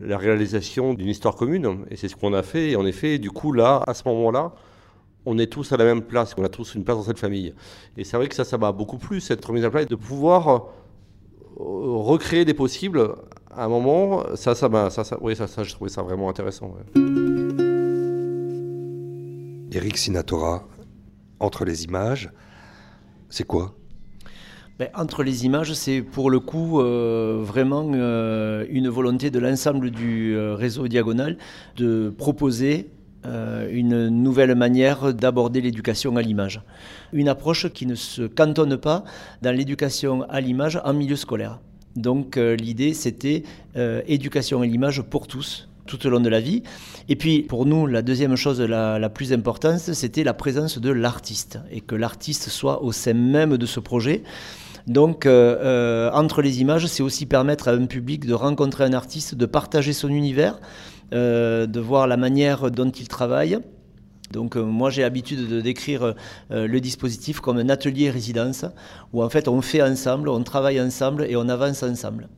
la 0.00 0.16
réalisation 0.16 0.94
d'une 0.94 1.08
histoire 1.08 1.34
commune. 1.34 1.84
Et 1.90 1.96
c'est 1.96 2.08
ce 2.08 2.16
qu'on 2.16 2.32
a 2.34 2.42
fait. 2.42 2.70
Et 2.70 2.76
en 2.76 2.86
effet, 2.86 3.18
du 3.18 3.30
coup, 3.30 3.52
là, 3.52 3.82
à 3.86 3.94
ce 3.94 4.02
moment-là, 4.06 4.52
on 5.24 5.38
est 5.38 5.48
tous 5.48 5.72
à 5.72 5.76
la 5.76 5.84
même 5.84 6.02
place, 6.02 6.34
on 6.38 6.44
a 6.44 6.48
tous 6.48 6.74
une 6.74 6.84
place 6.84 6.96
dans 6.96 7.02
cette 7.02 7.18
famille. 7.18 7.52
Et 7.96 8.04
c'est 8.04 8.16
vrai 8.16 8.28
que 8.28 8.34
ça, 8.34 8.44
ça 8.44 8.58
m'a 8.58 8.70
beaucoup 8.72 8.98
plu, 8.98 9.20
cette 9.20 9.44
remise 9.44 9.64
à 9.64 9.70
plat, 9.70 9.82
et 9.82 9.86
de 9.86 9.96
pouvoir 9.96 10.48
euh, 10.48 10.60
recréer 11.58 12.44
des 12.44 12.54
possibles 12.54 13.14
à 13.50 13.64
un 13.64 13.68
moment, 13.68 14.22
ça, 14.34 14.54
ça 14.54 14.68
m'a, 14.68 14.90
ça, 14.90 15.02
ça, 15.02 15.16
oui, 15.20 15.34
ça, 15.34 15.46
ça, 15.46 15.62
je 15.62 15.72
trouvais 15.72 15.90
ça 15.90 16.02
vraiment 16.02 16.28
intéressant. 16.28 16.66
ouais. 16.66 17.02
Eric 19.72 19.96
Sinatora, 19.96 20.64
entre 21.40 21.64
les 21.64 21.84
images, 21.84 22.30
c'est 23.28 23.44
quoi? 23.44 23.74
Ben, 24.78 24.90
entre 24.94 25.22
les 25.22 25.46
images, 25.46 25.72
c'est 25.72 26.02
pour 26.02 26.28
le 26.28 26.38
coup 26.38 26.80
euh, 26.80 27.40
vraiment 27.42 27.90
euh, 27.94 28.66
une 28.68 28.90
volonté 28.90 29.30
de 29.30 29.38
l'ensemble 29.38 29.90
du 29.90 30.34
euh, 30.34 30.54
réseau 30.54 30.86
Diagonal 30.86 31.38
de 31.76 32.10
proposer 32.16 32.90
une 33.72 34.08
nouvelle 34.08 34.54
manière 34.54 35.12
d'aborder 35.12 35.60
l'éducation 35.60 36.14
à 36.14 36.22
l'image. 36.22 36.60
Une 37.12 37.28
approche 37.28 37.68
qui 37.72 37.84
ne 37.84 37.96
se 37.96 38.22
cantonne 38.22 38.76
pas 38.76 39.02
dans 39.42 39.50
l'éducation 39.50 40.22
à 40.28 40.40
l'image 40.40 40.80
en 40.84 40.92
milieu 40.92 41.16
scolaire. 41.16 41.58
Donc 41.96 42.36
l'idée, 42.36 42.94
c'était 42.94 43.42
éducation 44.06 44.60
à 44.60 44.66
l'image 44.66 45.02
pour 45.02 45.26
tous 45.26 45.68
tout 45.86 46.06
au 46.06 46.10
long 46.10 46.20
de 46.20 46.28
la 46.28 46.40
vie. 46.40 46.62
Et 47.08 47.16
puis, 47.16 47.42
pour 47.42 47.66
nous, 47.66 47.86
la 47.86 48.02
deuxième 48.02 48.36
chose 48.36 48.60
la, 48.60 49.08
plus 49.08 49.32
importante, 49.32 49.78
c'était 49.78 50.24
la 50.24 50.34
présence 50.34 50.78
de 50.78 50.90
l'artiste, 50.90 51.58
et 51.70 51.80
que 51.80 51.94
l'artiste 51.94 52.48
soit 52.48 52.82
au 52.82 52.92
sein 52.92 53.14
même 53.14 53.56
de 53.56 53.66
ce 53.66 53.80
projet. 53.80 54.22
Donc, 54.86 55.26
euh, 55.26 55.56
euh, 55.60 56.10
entre 56.12 56.42
les 56.42 56.60
images, 56.60 56.86
c'est 56.86 57.02
aussi 57.02 57.26
permettre 57.26 57.68
à 57.68 57.72
un 57.72 57.86
public 57.86 58.24
de 58.26 58.34
rencontrer 58.34 58.84
un 58.84 58.92
artiste, 58.92 59.34
de 59.34 59.46
partager 59.46 59.92
son 59.92 60.08
univers, 60.08 60.60
euh, 61.12 61.66
de 61.66 61.80
voir 61.80 62.06
la 62.06 62.16
manière 62.16 62.70
dont 62.70 62.90
il 62.90 63.08
travaille. 63.08 63.58
Donc 64.32 64.56
moi 64.56 64.90
j'ai 64.90 65.02
l'habitude 65.02 65.48
de 65.48 65.60
décrire 65.60 66.14
le 66.50 66.80
dispositif 66.80 67.38
comme 67.38 67.58
un 67.58 67.68
atelier 67.68 68.10
résidence 68.10 68.64
où 69.12 69.22
en 69.22 69.28
fait 69.28 69.46
on 69.46 69.62
fait 69.62 69.82
ensemble, 69.82 70.28
on 70.28 70.42
travaille 70.42 70.80
ensemble 70.80 71.26
et 71.28 71.36
on 71.36 71.48
avance 71.48 71.84
ensemble. 71.84 72.28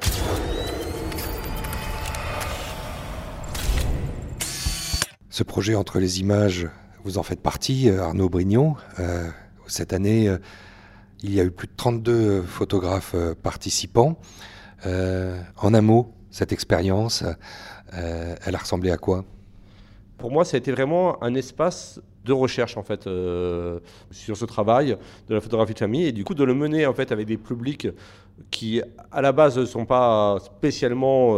Ce 5.39 5.45
projet 5.45 5.77
entre 5.77 6.01
les 6.01 6.19
images, 6.19 6.69
vous 7.05 7.17
en 7.17 7.23
faites 7.23 7.41
partie, 7.41 7.89
euh, 7.89 8.03
Arnaud 8.03 8.29
Brignon. 8.29 8.75
Euh, 8.99 9.29
cette 9.69 9.93
année, 9.93 10.29
euh, 10.29 10.39
il 11.23 11.33
y 11.33 11.39
a 11.41 11.45
eu 11.45 11.53
plus 11.53 11.69
de 11.69 11.73
32 11.77 12.43
photographes 12.43 13.15
participants. 13.41 14.19
En 14.85 15.75
un 15.75 15.81
mot, 15.81 16.13
cette 16.33 16.51
expérience, 16.51 17.23
elle 17.93 18.53
a 18.53 18.59
ressemblé 18.59 18.91
à 18.91 18.97
quoi? 18.97 19.25
Pour 20.17 20.33
moi, 20.33 20.45
ça 20.45 20.57
a 20.57 20.59
été 20.59 20.73
vraiment 20.73 21.23
un 21.23 21.37
espace 21.37 22.01
de 22.25 22.33
recherche 22.33 22.77
en 22.77 22.83
fait 22.83 23.05
sur 24.11 24.37
ce 24.37 24.45
travail 24.45 24.97
de 25.29 25.35
la 25.35 25.41
photographie 25.41 25.75
de 25.75 25.79
famille 25.79 26.07
et 26.07 26.13
du 26.13 26.25
coup 26.25 26.35
de 26.35 26.45
le 26.45 26.55
mener 26.55 26.85
en 26.85 26.95
fait 26.95 27.11
avec 27.13 27.27
des 27.27 27.37
publics 27.37 27.89
qui 28.51 28.83
à 29.11 29.23
la 29.23 29.33
base 29.33 29.57
ne 29.57 29.65
sont 29.65 29.87
pas 29.87 30.39
spécialement 30.41 31.37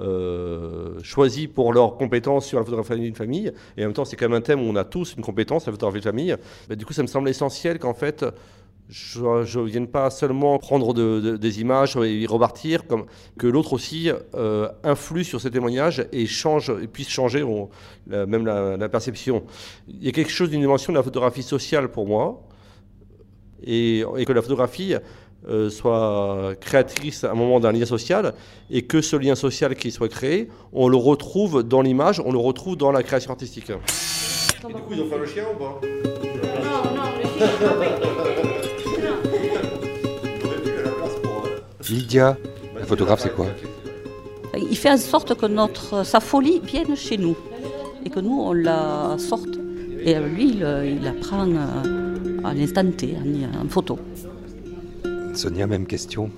euh, 0.00 0.98
choisis 1.02 1.48
pour 1.48 1.72
leurs 1.72 1.96
compétences 1.96 2.46
sur 2.46 2.58
la 2.58 2.64
photographie 2.64 3.10
de 3.10 3.16
famille 3.16 3.52
et 3.76 3.82
en 3.82 3.88
même 3.88 3.92
temps 3.92 4.06
c'est 4.06 4.16
quand 4.16 4.28
même 4.28 4.38
un 4.38 4.40
thème 4.40 4.60
où 4.60 4.64
on 4.64 4.76
a 4.76 4.84
tous 4.84 5.14
une 5.16 5.22
compétence 5.22 5.66
la 5.66 5.72
photographie 5.72 5.98
de 6.00 6.04
famille 6.04 6.34
Bah, 6.68 6.76
du 6.76 6.86
coup 6.86 6.94
ça 6.94 7.02
me 7.02 7.08
semble 7.08 7.28
essentiel 7.28 7.78
qu'en 7.78 7.92
fait 7.92 8.24
je 8.88 9.58
ne 9.58 9.64
vienne 9.64 9.86
pas 9.86 10.10
seulement 10.10 10.58
prendre 10.58 10.92
de- 10.92 11.20
de- 11.20 11.36
des 11.36 11.60
images 11.60 11.96
et 11.96 12.20
y 12.20 12.26
repartir, 12.26 12.82
que 13.38 13.46
l'autre 13.46 13.72
aussi 13.72 14.10
euh, 14.34 14.68
influe 14.84 15.24
sur 15.24 15.40
ces 15.40 15.50
témoignages 15.50 16.06
et, 16.12 16.26
change, 16.26 16.72
puisse 16.86 17.08
changer 17.08 17.44
même 18.06 18.44
la, 18.44 18.88
perception. 18.88 19.44
Il 19.88 20.04
y 20.04 20.08
a 20.08 20.12
quelque 20.12 20.30
chose 20.30 20.50
d'une 20.50 20.60
dimension 20.60 20.92
de 20.92 20.98
la 20.98 21.02
photographie 21.02 21.42
sociale 21.42 21.88
pour 21.90 22.06
moi, 22.06 22.42
et 23.64 24.04
que 24.26 24.32
la 24.32 24.42
photographie 24.42 24.94
euh, 25.48 25.70
soit 25.70 26.54
créatrice 26.60 27.24
à 27.24 27.32
un 27.32 27.34
moment 27.34 27.60
d'un 27.60 27.72
lien 27.72 27.86
social, 27.86 28.34
et 28.70 28.82
que 28.82 29.00
ce 29.00 29.16
lien 29.16 29.34
social 29.34 29.74
qui 29.74 29.90
soit 29.90 30.08
créé, 30.08 30.48
on 30.72 30.88
le 30.88 30.96
retrouve 30.96 31.62
dans 31.62 31.82
l'image, 31.82 32.20
on 32.24 32.32
le 32.32 32.38
retrouve 32.38 32.76
dans 32.76 32.92
la 32.92 33.02
création 33.02 33.30
artistique. 33.30 33.70
Et 33.70 34.72
du 34.72 34.80
coup, 34.80 34.92
ils 34.92 35.02
ont 35.02 35.08
fait 35.08 35.18
le 35.18 35.26
chien 35.26 35.44
ou 35.52 35.58
pas? 35.58 35.80
Lydia, 41.88 42.36
la 42.78 42.86
photographe, 42.86 43.20
c'est 43.20 43.34
quoi? 43.34 43.46
Il 44.56 44.76
fait 44.76 44.90
en 44.90 44.96
sorte 44.96 45.34
que 45.34 45.46
notre, 45.46 46.04
sa 46.04 46.20
folie 46.20 46.60
vienne 46.64 46.94
chez 46.96 47.18
nous 47.18 47.36
et 48.04 48.10
que 48.10 48.20
nous, 48.20 48.40
on 48.40 48.52
la 48.52 49.16
sorte. 49.18 49.58
Et 50.04 50.16
euh, 50.16 50.26
lui, 50.26 50.50
il, 50.50 50.64
euh, 50.64 50.86
il 50.86 51.02
la 51.02 51.12
prend 51.12 51.48
euh, 51.48 52.40
à 52.44 52.54
l'instant 52.54 52.90
T, 52.90 53.14
en 53.62 53.68
photo. 53.68 53.98
Sonia, 55.34 55.66
même 55.66 55.86
question. 55.86 56.30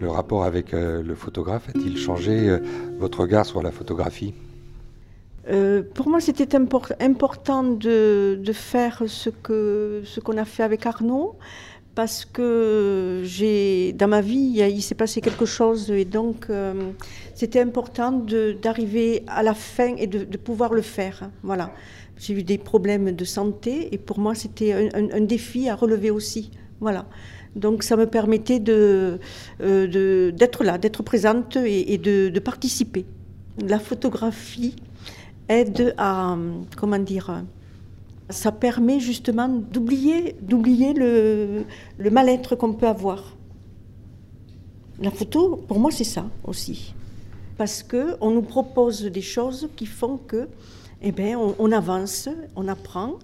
Le 0.00 0.08
rapport 0.08 0.44
avec 0.44 0.74
euh, 0.74 1.02
le 1.02 1.14
photographe 1.14 1.68
a-t-il 1.68 1.96
changé 1.98 2.48
euh, 2.48 2.58
votre 2.98 3.20
regard 3.20 3.46
sur 3.46 3.62
la 3.62 3.70
photographie? 3.70 4.34
Euh, 5.48 5.82
pour 5.94 6.08
moi, 6.08 6.20
c'était 6.20 6.56
impor- 6.56 6.94
important 7.00 7.62
de, 7.62 8.40
faire 8.52 9.02
ce 9.06 9.30
qu'on 10.20 10.36
a 10.36 10.44
fait 10.44 10.62
avec 10.62 10.86
Arnaud, 10.86 11.36
parce 11.94 12.24
que 12.24 13.22
dans 13.92 14.08
ma 14.08 14.20
vie, 14.22 14.62
il, 14.70 14.82
s'est 14.82 14.94
passé 14.94 15.20
quelque 15.20 15.44
chose, 15.44 15.90
et 15.90 16.04
donc 16.04 16.46
c'était 17.34 17.60
important 17.60 18.12
d'arriver 18.62 19.24
à 19.26 19.42
la 19.42 19.52
fin 19.54 19.94
et 19.96 20.06
de, 20.06 20.36
pouvoir 20.38 20.72
le 20.72 20.82
faire. 20.82 21.28
Voilà. 21.42 21.72
J'ai 22.16 22.34
eu 22.34 22.44
des 22.44 22.58
problèmes 22.58 23.12
de 23.12 23.24
santé, 23.24 23.92
et 23.92 23.98
pour 23.98 24.20
moi, 24.20 24.34
c'était 24.34 24.72
un, 24.72 24.86
un- 24.94 25.10
un 25.12 25.20
défi 25.20 25.68
à 25.68 25.74
relever 25.74 26.10
aussi. 26.10 26.50
Voilà. 26.80 27.06
Donc 27.56 27.82
ça 27.82 27.96
me 27.96 28.06
permettait 28.06 28.62
euh, 28.68 29.18
de- 29.60 30.32
d'être 30.36 30.64
là, 30.64 30.78
d'être 30.78 31.02
présente 31.02 31.56
et, 31.56 31.98
de, 31.98 32.38
participer. 32.38 33.04
La 33.66 33.78
photographie 33.78 34.74
aide 35.48 35.94
à, 35.98 36.36
comment 36.76 36.98
dire, 36.98 37.42
ça 38.30 38.52
permet 38.52 39.00
justement 39.00 39.48
d'oublier, 39.48 40.34
d'oublier 40.40 40.94
le, 40.94 41.64
mal-être 42.10 42.56
qu'on 42.56 42.72
peut 42.72 42.88
avoir. 42.88 43.36
La 45.00 45.10
photo, 45.10 45.56
pour 45.68 45.78
moi, 45.78 45.90
c'est 45.90 46.04
ça 46.04 46.24
aussi. 46.44 46.94
Parce 47.58 47.82
qu'on 47.82 48.30
nous 48.30 48.42
propose 48.42 49.02
des 49.02 49.22
choses 49.22 49.68
qui 49.76 49.84
font 49.84 50.16
que, 50.16 50.48
eh 51.02 51.36
on, 51.36 51.54
on 51.58 51.72
avance, 51.72 52.28
on 52.56 52.68
apprend, 52.68 53.18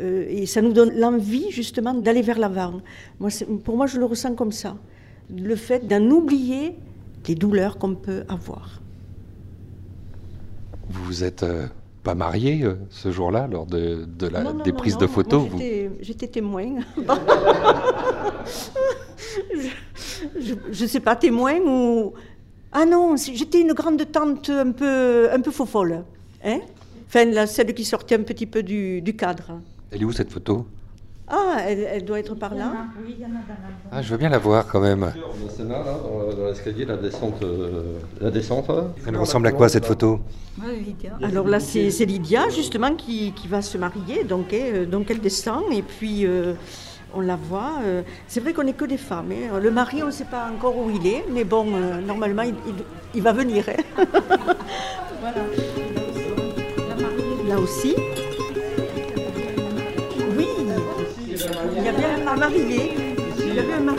euh, 0.00 0.24
et 0.28 0.46
ça 0.46 0.62
nous 0.62 0.72
donne 0.72 0.92
l'envie 0.98 1.50
justement 1.50 1.94
d'aller 1.94 2.22
vers 2.22 2.38
l'avant. 2.38 2.80
Moi, 3.20 3.30
pour 3.64 3.76
moi, 3.76 3.86
je 3.86 3.98
le 3.98 4.04
ressens 4.06 4.34
comme 4.34 4.52
ça. 4.52 4.76
Le 5.34 5.54
fait 5.56 5.86
d'en 5.86 6.02
oublier 6.10 6.74
les 7.28 7.34
douleurs 7.34 7.78
qu'on 7.78 7.94
peut 7.94 8.24
avoir. 8.28 8.80
Vous 10.88 11.04
vous 11.04 11.24
êtes 11.24 11.42
euh, 11.44 11.66
pas 12.02 12.14
marié 12.14 12.64
euh, 12.64 12.74
ce 12.90 13.12
jour-là 13.12 13.46
lors 13.50 13.66
de, 13.66 14.04
de 14.18 14.26
la, 14.26 14.42
Non, 14.42 14.54
non, 14.54 14.64
des 14.64 14.72
non, 14.72 14.76
prises 14.78 14.98
de 14.98 15.06
photos 15.06 15.48
vous- 15.48 15.58
j'étais- 16.00 16.26
témoin. 16.26 16.80
je 20.40 20.82
ne 20.82 20.88
sais 20.88 21.00
pas, 21.00 21.16
témoin 21.16 21.58
ou... 21.60 22.12
Ah 22.72 22.86
non, 22.86 23.16
j'étais 23.16 23.60
une 23.60 23.72
grande 23.74 24.10
tante 24.10 24.48
un 24.50 24.72
peu, 24.72 25.28
un 25.30 25.40
peu 25.40 25.50
faux-folle. 25.50 26.04
Hein 26.44 26.60
enfin, 27.06 27.26
la, 27.26 27.46
celle 27.46 27.74
qui 27.74 27.84
sortait 27.84 28.14
un 28.14 28.22
petit 28.22 28.46
peu 28.46 28.62
du, 28.62 29.02
du 29.02 29.14
cadre. 29.14 29.60
Elle 29.92 30.02
est 30.02 30.04
où 30.04 30.12
cette 30.12 30.32
photo? 30.32 30.66
Ah, 31.28 31.58
elle, 31.66 31.80
elle 31.80 32.04
doit 32.04 32.18
être 32.18 32.34
par 32.34 32.54
là. 32.54 32.72
Oui, 33.06 33.14
il 33.18 33.22
y 33.22 33.24
en 33.24 33.28
a 33.28 33.30
dans 33.32 33.38
la 33.48 33.90
Ah, 33.90 34.02
je 34.02 34.10
veux 34.10 34.16
bien 34.18 34.28
la 34.28 34.38
voir 34.38 34.66
quand 34.66 34.80
même. 34.80 35.00
Là, 35.00 35.12
dans, 36.36 36.46
l'escalier, 36.46 36.84
la 36.84 36.96
descente. 36.96 37.42
euh, 37.42 37.98
la 38.20 38.30
descente. 38.30 38.66
Elle 39.06 39.16
ressemble 39.16 39.46
à 39.46 39.52
quoi 39.52 39.68
cette 39.68 39.86
photo? 39.86 40.20
Alors 41.22 41.46
là, 41.46 41.60
c'est 41.60 42.04
Lydia, 42.04 42.48
justement, 42.50 42.94
qui, 42.94 43.32
qui 43.32 43.48
va 43.48 43.62
se 43.62 43.78
marier. 43.78 44.24
Donc, 44.24 44.52
elle, 44.52 44.88
donc 44.88 45.10
elle 45.10 45.20
descend 45.20 45.62
et 45.72 45.82
puis 45.82 46.26
euh, 46.26 46.54
on 47.14 47.20
la 47.20 47.36
voit. 47.36 47.74
euh, 47.84 48.02
c'est 48.26 48.40
vrai 48.40 48.52
qu'on 48.52 48.64
n'est 48.64 48.72
que 48.74 48.84
des 48.84 48.98
femmes. 48.98 49.32
hein. 49.32 49.58
Le 49.60 49.70
mari, 49.70 50.02
on 50.02 50.06
ne 50.06 50.10
sait 50.10 50.24
pas 50.24 50.50
encore 50.50 50.76
où 50.76 50.90
il 50.90 51.06
est, 51.06 51.24
mais 51.30 51.44
bon, 51.44 51.66
euh, 51.74 52.00
normalement, 52.00 52.42
il, 52.42 52.54
il- 52.66 52.84
il 53.14 53.22
va 53.22 53.32
venir. 53.32 53.64
hein. 53.68 54.04
voilà. 55.20 55.42
Là 57.48 57.58
aussi. 57.58 57.94
Un 62.32 62.36
marié. 62.36 62.94
Il 63.38 63.58
avait 63.58 63.74
un 63.74 63.94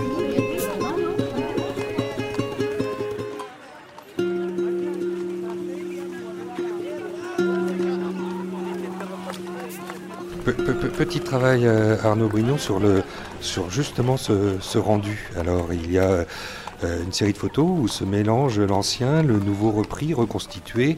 petit 10.98 11.20
travail, 11.20 11.66
euh, 11.66 11.98
Arnaud 12.04 12.28
Brignon, 12.28 12.58
sur, 12.58 12.80
le, 12.80 13.04
sur 13.40 13.70
justement 13.70 14.18
ce, 14.18 14.58
ce 14.60 14.78
rendu. 14.78 15.30
Alors, 15.38 15.68
il 15.72 15.92
y 15.92 16.00
a 16.00 16.26
euh, 16.84 17.04
une 17.04 17.12
série 17.12 17.34
de 17.34 17.38
photos 17.38 17.66
où 17.68 17.88
se 17.88 18.04
mélange 18.04 18.60
l'ancien, 18.60 19.22
le 19.22 19.38
nouveau 19.38 19.72
repris, 19.72 20.14
reconstitué. 20.14 20.98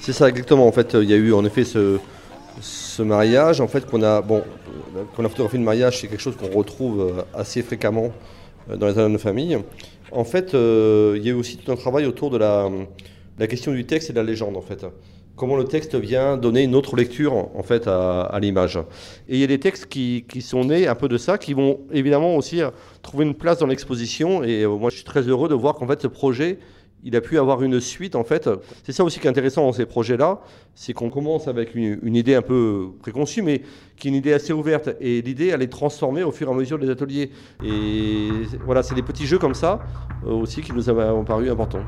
C'est 0.00 0.12
ça 0.12 0.28
exactement. 0.28 0.66
En 0.66 0.72
fait, 0.72 0.94
il 0.94 1.08
y 1.08 1.12
a 1.12 1.16
eu 1.16 1.32
en 1.32 1.44
effet 1.44 1.64
ce, 1.64 1.98
ce 2.60 3.02
mariage. 3.02 3.60
En 3.60 3.68
fait, 3.68 3.86
qu'on 3.86 4.02
a 4.02 4.20
bon, 4.22 4.42
euh, 5.10 5.16
qu'on 5.16 5.24
a 5.24 5.28
photographié 5.28 5.58
le 5.58 5.64
mariage, 5.64 6.00
c'est 6.00 6.08
quelque 6.08 6.20
chose 6.20 6.36
qu'on 6.36 6.50
retrouve 6.56 7.00
euh, 7.00 7.22
assez 7.34 7.62
fréquemment 7.62 8.12
euh, 8.70 8.76
dans 8.76 8.86
les 8.86 8.98
albums 8.98 9.14
de 9.14 9.18
famille. 9.18 9.58
En 10.12 10.24
fait, 10.24 10.54
euh, 10.54 11.14
il 11.16 11.24
y 11.24 11.28
a 11.28 11.32
eu 11.32 11.36
aussi 11.36 11.56
tout 11.56 11.70
un 11.70 11.76
travail 11.76 12.06
autour 12.06 12.30
de 12.30 12.38
la, 12.38 12.68
la 13.38 13.46
question 13.46 13.72
du 13.72 13.86
texte 13.86 14.10
et 14.10 14.12
de 14.12 14.18
la 14.18 14.24
légende. 14.24 14.56
En 14.56 14.60
fait, 14.60 14.84
comment 15.36 15.56
le 15.56 15.64
texte 15.64 15.94
vient 15.94 16.36
donner 16.36 16.64
une 16.64 16.74
autre 16.74 16.96
lecture 16.96 17.32
en 17.34 17.62
fait 17.62 17.86
à, 17.86 18.36
l'image. 18.40 18.76
Et 19.28 19.36
il 19.36 19.38
y 19.38 19.44
a 19.44 19.46
des 19.46 19.60
textes 19.60 19.86
qui, 19.86 20.24
sont 20.40 20.64
nés 20.64 20.88
un 20.88 20.94
peu 20.94 21.08
de 21.08 21.16
ça, 21.16 21.38
qui 21.38 21.54
vont 21.54 21.80
évidemment 21.92 22.36
aussi 22.36 22.60
trouver 23.02 23.24
une 23.24 23.34
place 23.34 23.58
dans 23.58 23.66
l'exposition. 23.66 24.42
Et 24.42 24.66
moi, 24.66 24.90
je 24.90 24.96
suis 24.96 25.04
très 25.04 25.22
heureux 25.22 25.48
de 25.48 25.54
voir 25.54 25.74
qu'en 25.74 25.86
fait, 25.86 26.02
ce 26.02 26.08
projet 26.08 26.58
il 27.04 27.16
a 27.16 27.20
pu 27.20 27.38
avoir 27.38 27.62
une 27.62 27.80
suite 27.80 28.14
en 28.14 28.24
fait. 28.24 28.48
C'est 28.82 28.92
ça 28.92 29.04
aussi 29.04 29.20
qui 29.20 29.26
est 29.26 29.30
intéressant 29.30 29.64
dans 29.64 29.72
ces 29.72 29.86
projets-là, 29.86 30.40
c'est 30.74 30.92
qu'on 30.92 31.10
commence 31.10 31.48
avec 31.48 31.74
une, 31.74 31.98
une 32.02 32.16
idée 32.16 32.34
un 32.34 32.42
peu 32.42 32.90
préconçue, 33.00 33.42
mais 33.42 33.62
qui 33.96 34.08
est 34.08 34.10
une 34.10 34.16
idée 34.16 34.32
assez 34.32 34.52
ouverte. 34.52 34.90
Et 35.00 35.22
l'idée, 35.22 35.48
elle 35.48 35.62
est 35.62 35.72
transformée 35.72 36.22
au 36.22 36.32
fur 36.32 36.48
et 36.48 36.50
à 36.50 36.54
mesure 36.54 36.78
des 36.78 36.90
ateliers. 36.90 37.30
Et 37.64 38.28
voilà, 38.64 38.82
c'est 38.82 38.94
des 38.94 39.02
petits 39.02 39.26
jeux 39.26 39.38
comme 39.38 39.54
ça 39.54 39.80
euh, 40.26 40.30
aussi 40.30 40.62
qui 40.62 40.72
nous 40.72 40.90
ont 40.90 41.24
paru 41.24 41.50
importants. 41.50 41.84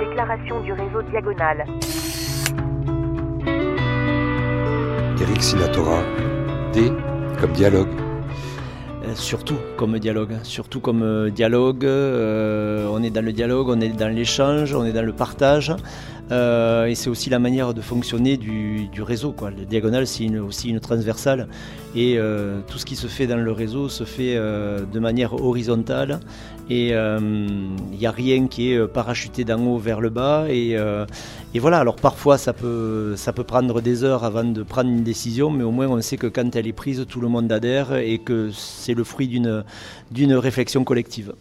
Déclaration 0.00 0.60
du 0.62 0.72
réseau 0.72 1.02
Diagonal. 1.10 1.66
Eric 5.20 5.42
Sinatora, 5.42 6.02
D 6.72 6.92
comme 7.40 7.52
dialogue. 7.52 8.07
Euh, 9.08 9.14
Surtout 9.14 9.56
comme 9.76 9.98
dialogue, 9.98 10.34
hein. 10.34 10.40
surtout 10.42 10.80
comme 10.80 11.02
euh, 11.02 11.30
dialogue. 11.30 11.84
euh, 11.84 12.86
on 12.90 13.02
est 13.02 13.10
dans 13.10 13.24
le 13.24 13.32
dialogue, 13.32 13.68
on 13.68 13.80
est 13.80 13.88
dans 13.88 14.08
l'échange, 14.14 14.74
on 14.74 14.84
est 14.84 14.92
dans 14.92 15.02
le 15.04 15.12
partage. 15.12 15.72
Euh, 16.30 16.86
et 16.86 16.94
c'est 16.94 17.10
aussi 17.10 17.30
la 17.30 17.38
manière 17.38 17.74
de 17.74 17.80
fonctionner 17.80 18.36
du, 18.36 18.88
réseau. 18.98 19.32
Quoi. 19.32 19.50
Le 19.50 19.64
diagonal, 19.64 20.06
c'est 20.06 20.28
aussi 20.38 20.68
une 20.68 20.80
transversale. 20.80 21.48
Et 21.94 22.16
euh, 22.18 22.60
tout 22.66 22.78
ce 22.78 22.84
qui 22.84 22.96
se 22.96 23.06
fait 23.06 23.26
dans 23.26 23.36
le 23.36 23.52
réseau 23.52 23.88
se 23.88 24.04
fait 24.04 24.36
euh, 24.36 24.84
de 24.84 24.98
manière 24.98 25.34
horizontale. 25.34 26.20
Et 26.70 26.88
il 26.88 27.98
n'y 27.98 28.06
a 28.06 28.10
rien 28.10 28.46
qui 28.46 28.72
est 28.72 28.86
parachuté 28.86 29.42
d'en 29.44 29.58
haut 29.64 29.78
vers 29.78 30.02
le 30.02 30.10
bas. 30.10 30.44
Et, 30.50 30.76
voilà, 31.54 31.78
alors 31.78 31.96
parfois 31.96 32.36
ça 32.36 32.52
peut, 32.52 33.14
ça 33.16 33.32
peut 33.32 33.44
prendre 33.44 33.80
des 33.80 34.04
heures 34.04 34.22
avant 34.22 34.44
de 34.44 34.62
prendre 34.62 34.90
une 34.90 35.02
décision, 35.02 35.50
mais 35.50 35.64
au 35.64 35.70
moins 35.70 35.88
on 35.88 36.02
sait 36.02 36.18
que 36.18 36.26
quand 36.26 36.54
elle 36.56 36.66
est 36.66 36.74
prise, 36.74 37.06
tout 37.08 37.22
le 37.22 37.28
monde 37.28 37.50
adhère 37.50 37.96
et 37.96 38.18
que 38.18 38.50
c'est 38.52 38.92
le 38.92 39.02
fruit 39.02 39.28
d'une 39.28 40.34
réflexion 40.34 40.84
collective. 40.84 41.32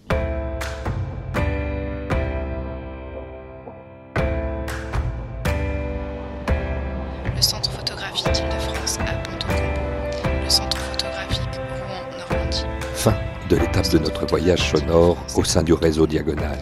De 13.49 13.55
l'étape 13.55 13.89
de 13.89 13.99
notre 13.99 14.25
voyage 14.25 14.71
sonore 14.71 15.17
au 15.35 15.43
sein 15.43 15.63
du 15.63 15.71
réseau 15.71 16.05
Diagonal. 16.05 16.57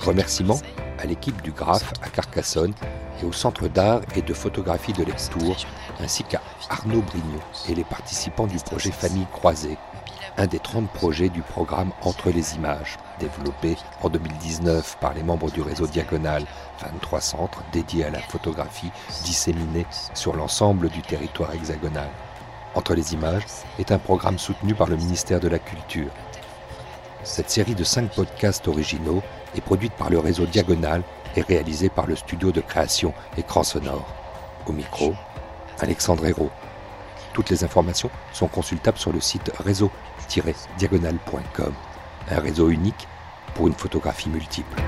Remerciements 0.00 0.60
à 0.98 1.04
l'équipe 1.04 1.42
du 1.42 1.52
Graphe 1.52 1.92
à 2.02 2.08
Carcassonne 2.08 2.72
et 3.20 3.26
au 3.26 3.32
Centre 3.32 3.68
d'art 3.68 4.00
et 4.16 4.22
de 4.22 4.32
photographie 4.32 4.94
de 4.94 5.04
Lectoure, 5.04 5.56
ainsi 6.00 6.24
qu'à 6.24 6.40
Arnaud 6.70 7.02
Brignot 7.02 7.42
et 7.68 7.74
les 7.74 7.84
participants 7.84 8.46
du 8.46 8.56
projet 8.58 8.92
Famille 8.92 9.26
Croisée, 9.32 9.76
un 10.38 10.46
des 10.46 10.58
30 10.58 10.90
projets 10.90 11.28
du 11.28 11.42
programme 11.42 11.90
Entre 12.02 12.30
les 12.30 12.54
images, 12.54 12.96
développé 13.20 13.76
en 14.02 14.08
2019 14.08 14.96
par 15.00 15.12
les 15.12 15.22
membres 15.22 15.50
du 15.50 15.60
réseau 15.60 15.86
Diagonal, 15.86 16.44
23 16.82 17.20
centres 17.20 17.62
dédiés 17.72 18.04
à 18.04 18.10
la 18.10 18.20
photographie 18.20 18.90
disséminés 19.24 19.86
sur 20.14 20.34
l'ensemble 20.34 20.88
du 20.88 21.02
territoire 21.02 21.52
hexagonal. 21.52 22.08
Entre 22.74 22.94
les 22.94 23.14
images 23.14 23.44
est 23.78 23.92
un 23.92 23.98
programme 23.98 24.38
soutenu 24.38 24.74
par 24.74 24.88
le 24.88 24.96
ministère 24.96 25.38
de 25.40 25.48
la 25.48 25.60
Culture. 25.60 26.10
Cette 27.22 27.50
série 27.50 27.74
de 27.74 27.84
cinq 27.84 28.10
podcasts 28.10 28.68
originaux 28.68 29.22
est 29.56 29.60
produite 29.60 29.92
par 29.94 30.10
le 30.10 30.18
réseau 30.18 30.46
Diagonal 30.46 31.02
et 31.36 31.42
réalisée 31.42 31.88
par 31.88 32.06
le 32.06 32.16
studio 32.16 32.50
de 32.52 32.60
création 32.60 33.14
Écran 33.36 33.62
Sonore. 33.62 34.06
Au 34.66 34.72
micro, 34.72 35.14
Alexandre 35.78 36.26
Hérault. 36.26 36.50
Toutes 37.32 37.50
les 37.50 37.62
informations 37.64 38.10
sont 38.32 38.48
consultables 38.48 38.98
sur 38.98 39.12
le 39.12 39.20
site 39.20 39.52
réseau-diagonal.com. 39.58 41.74
Un 42.30 42.40
réseau 42.40 42.70
unique 42.70 43.06
pour 43.54 43.68
une 43.68 43.74
photographie 43.74 44.28
multiple. 44.28 44.82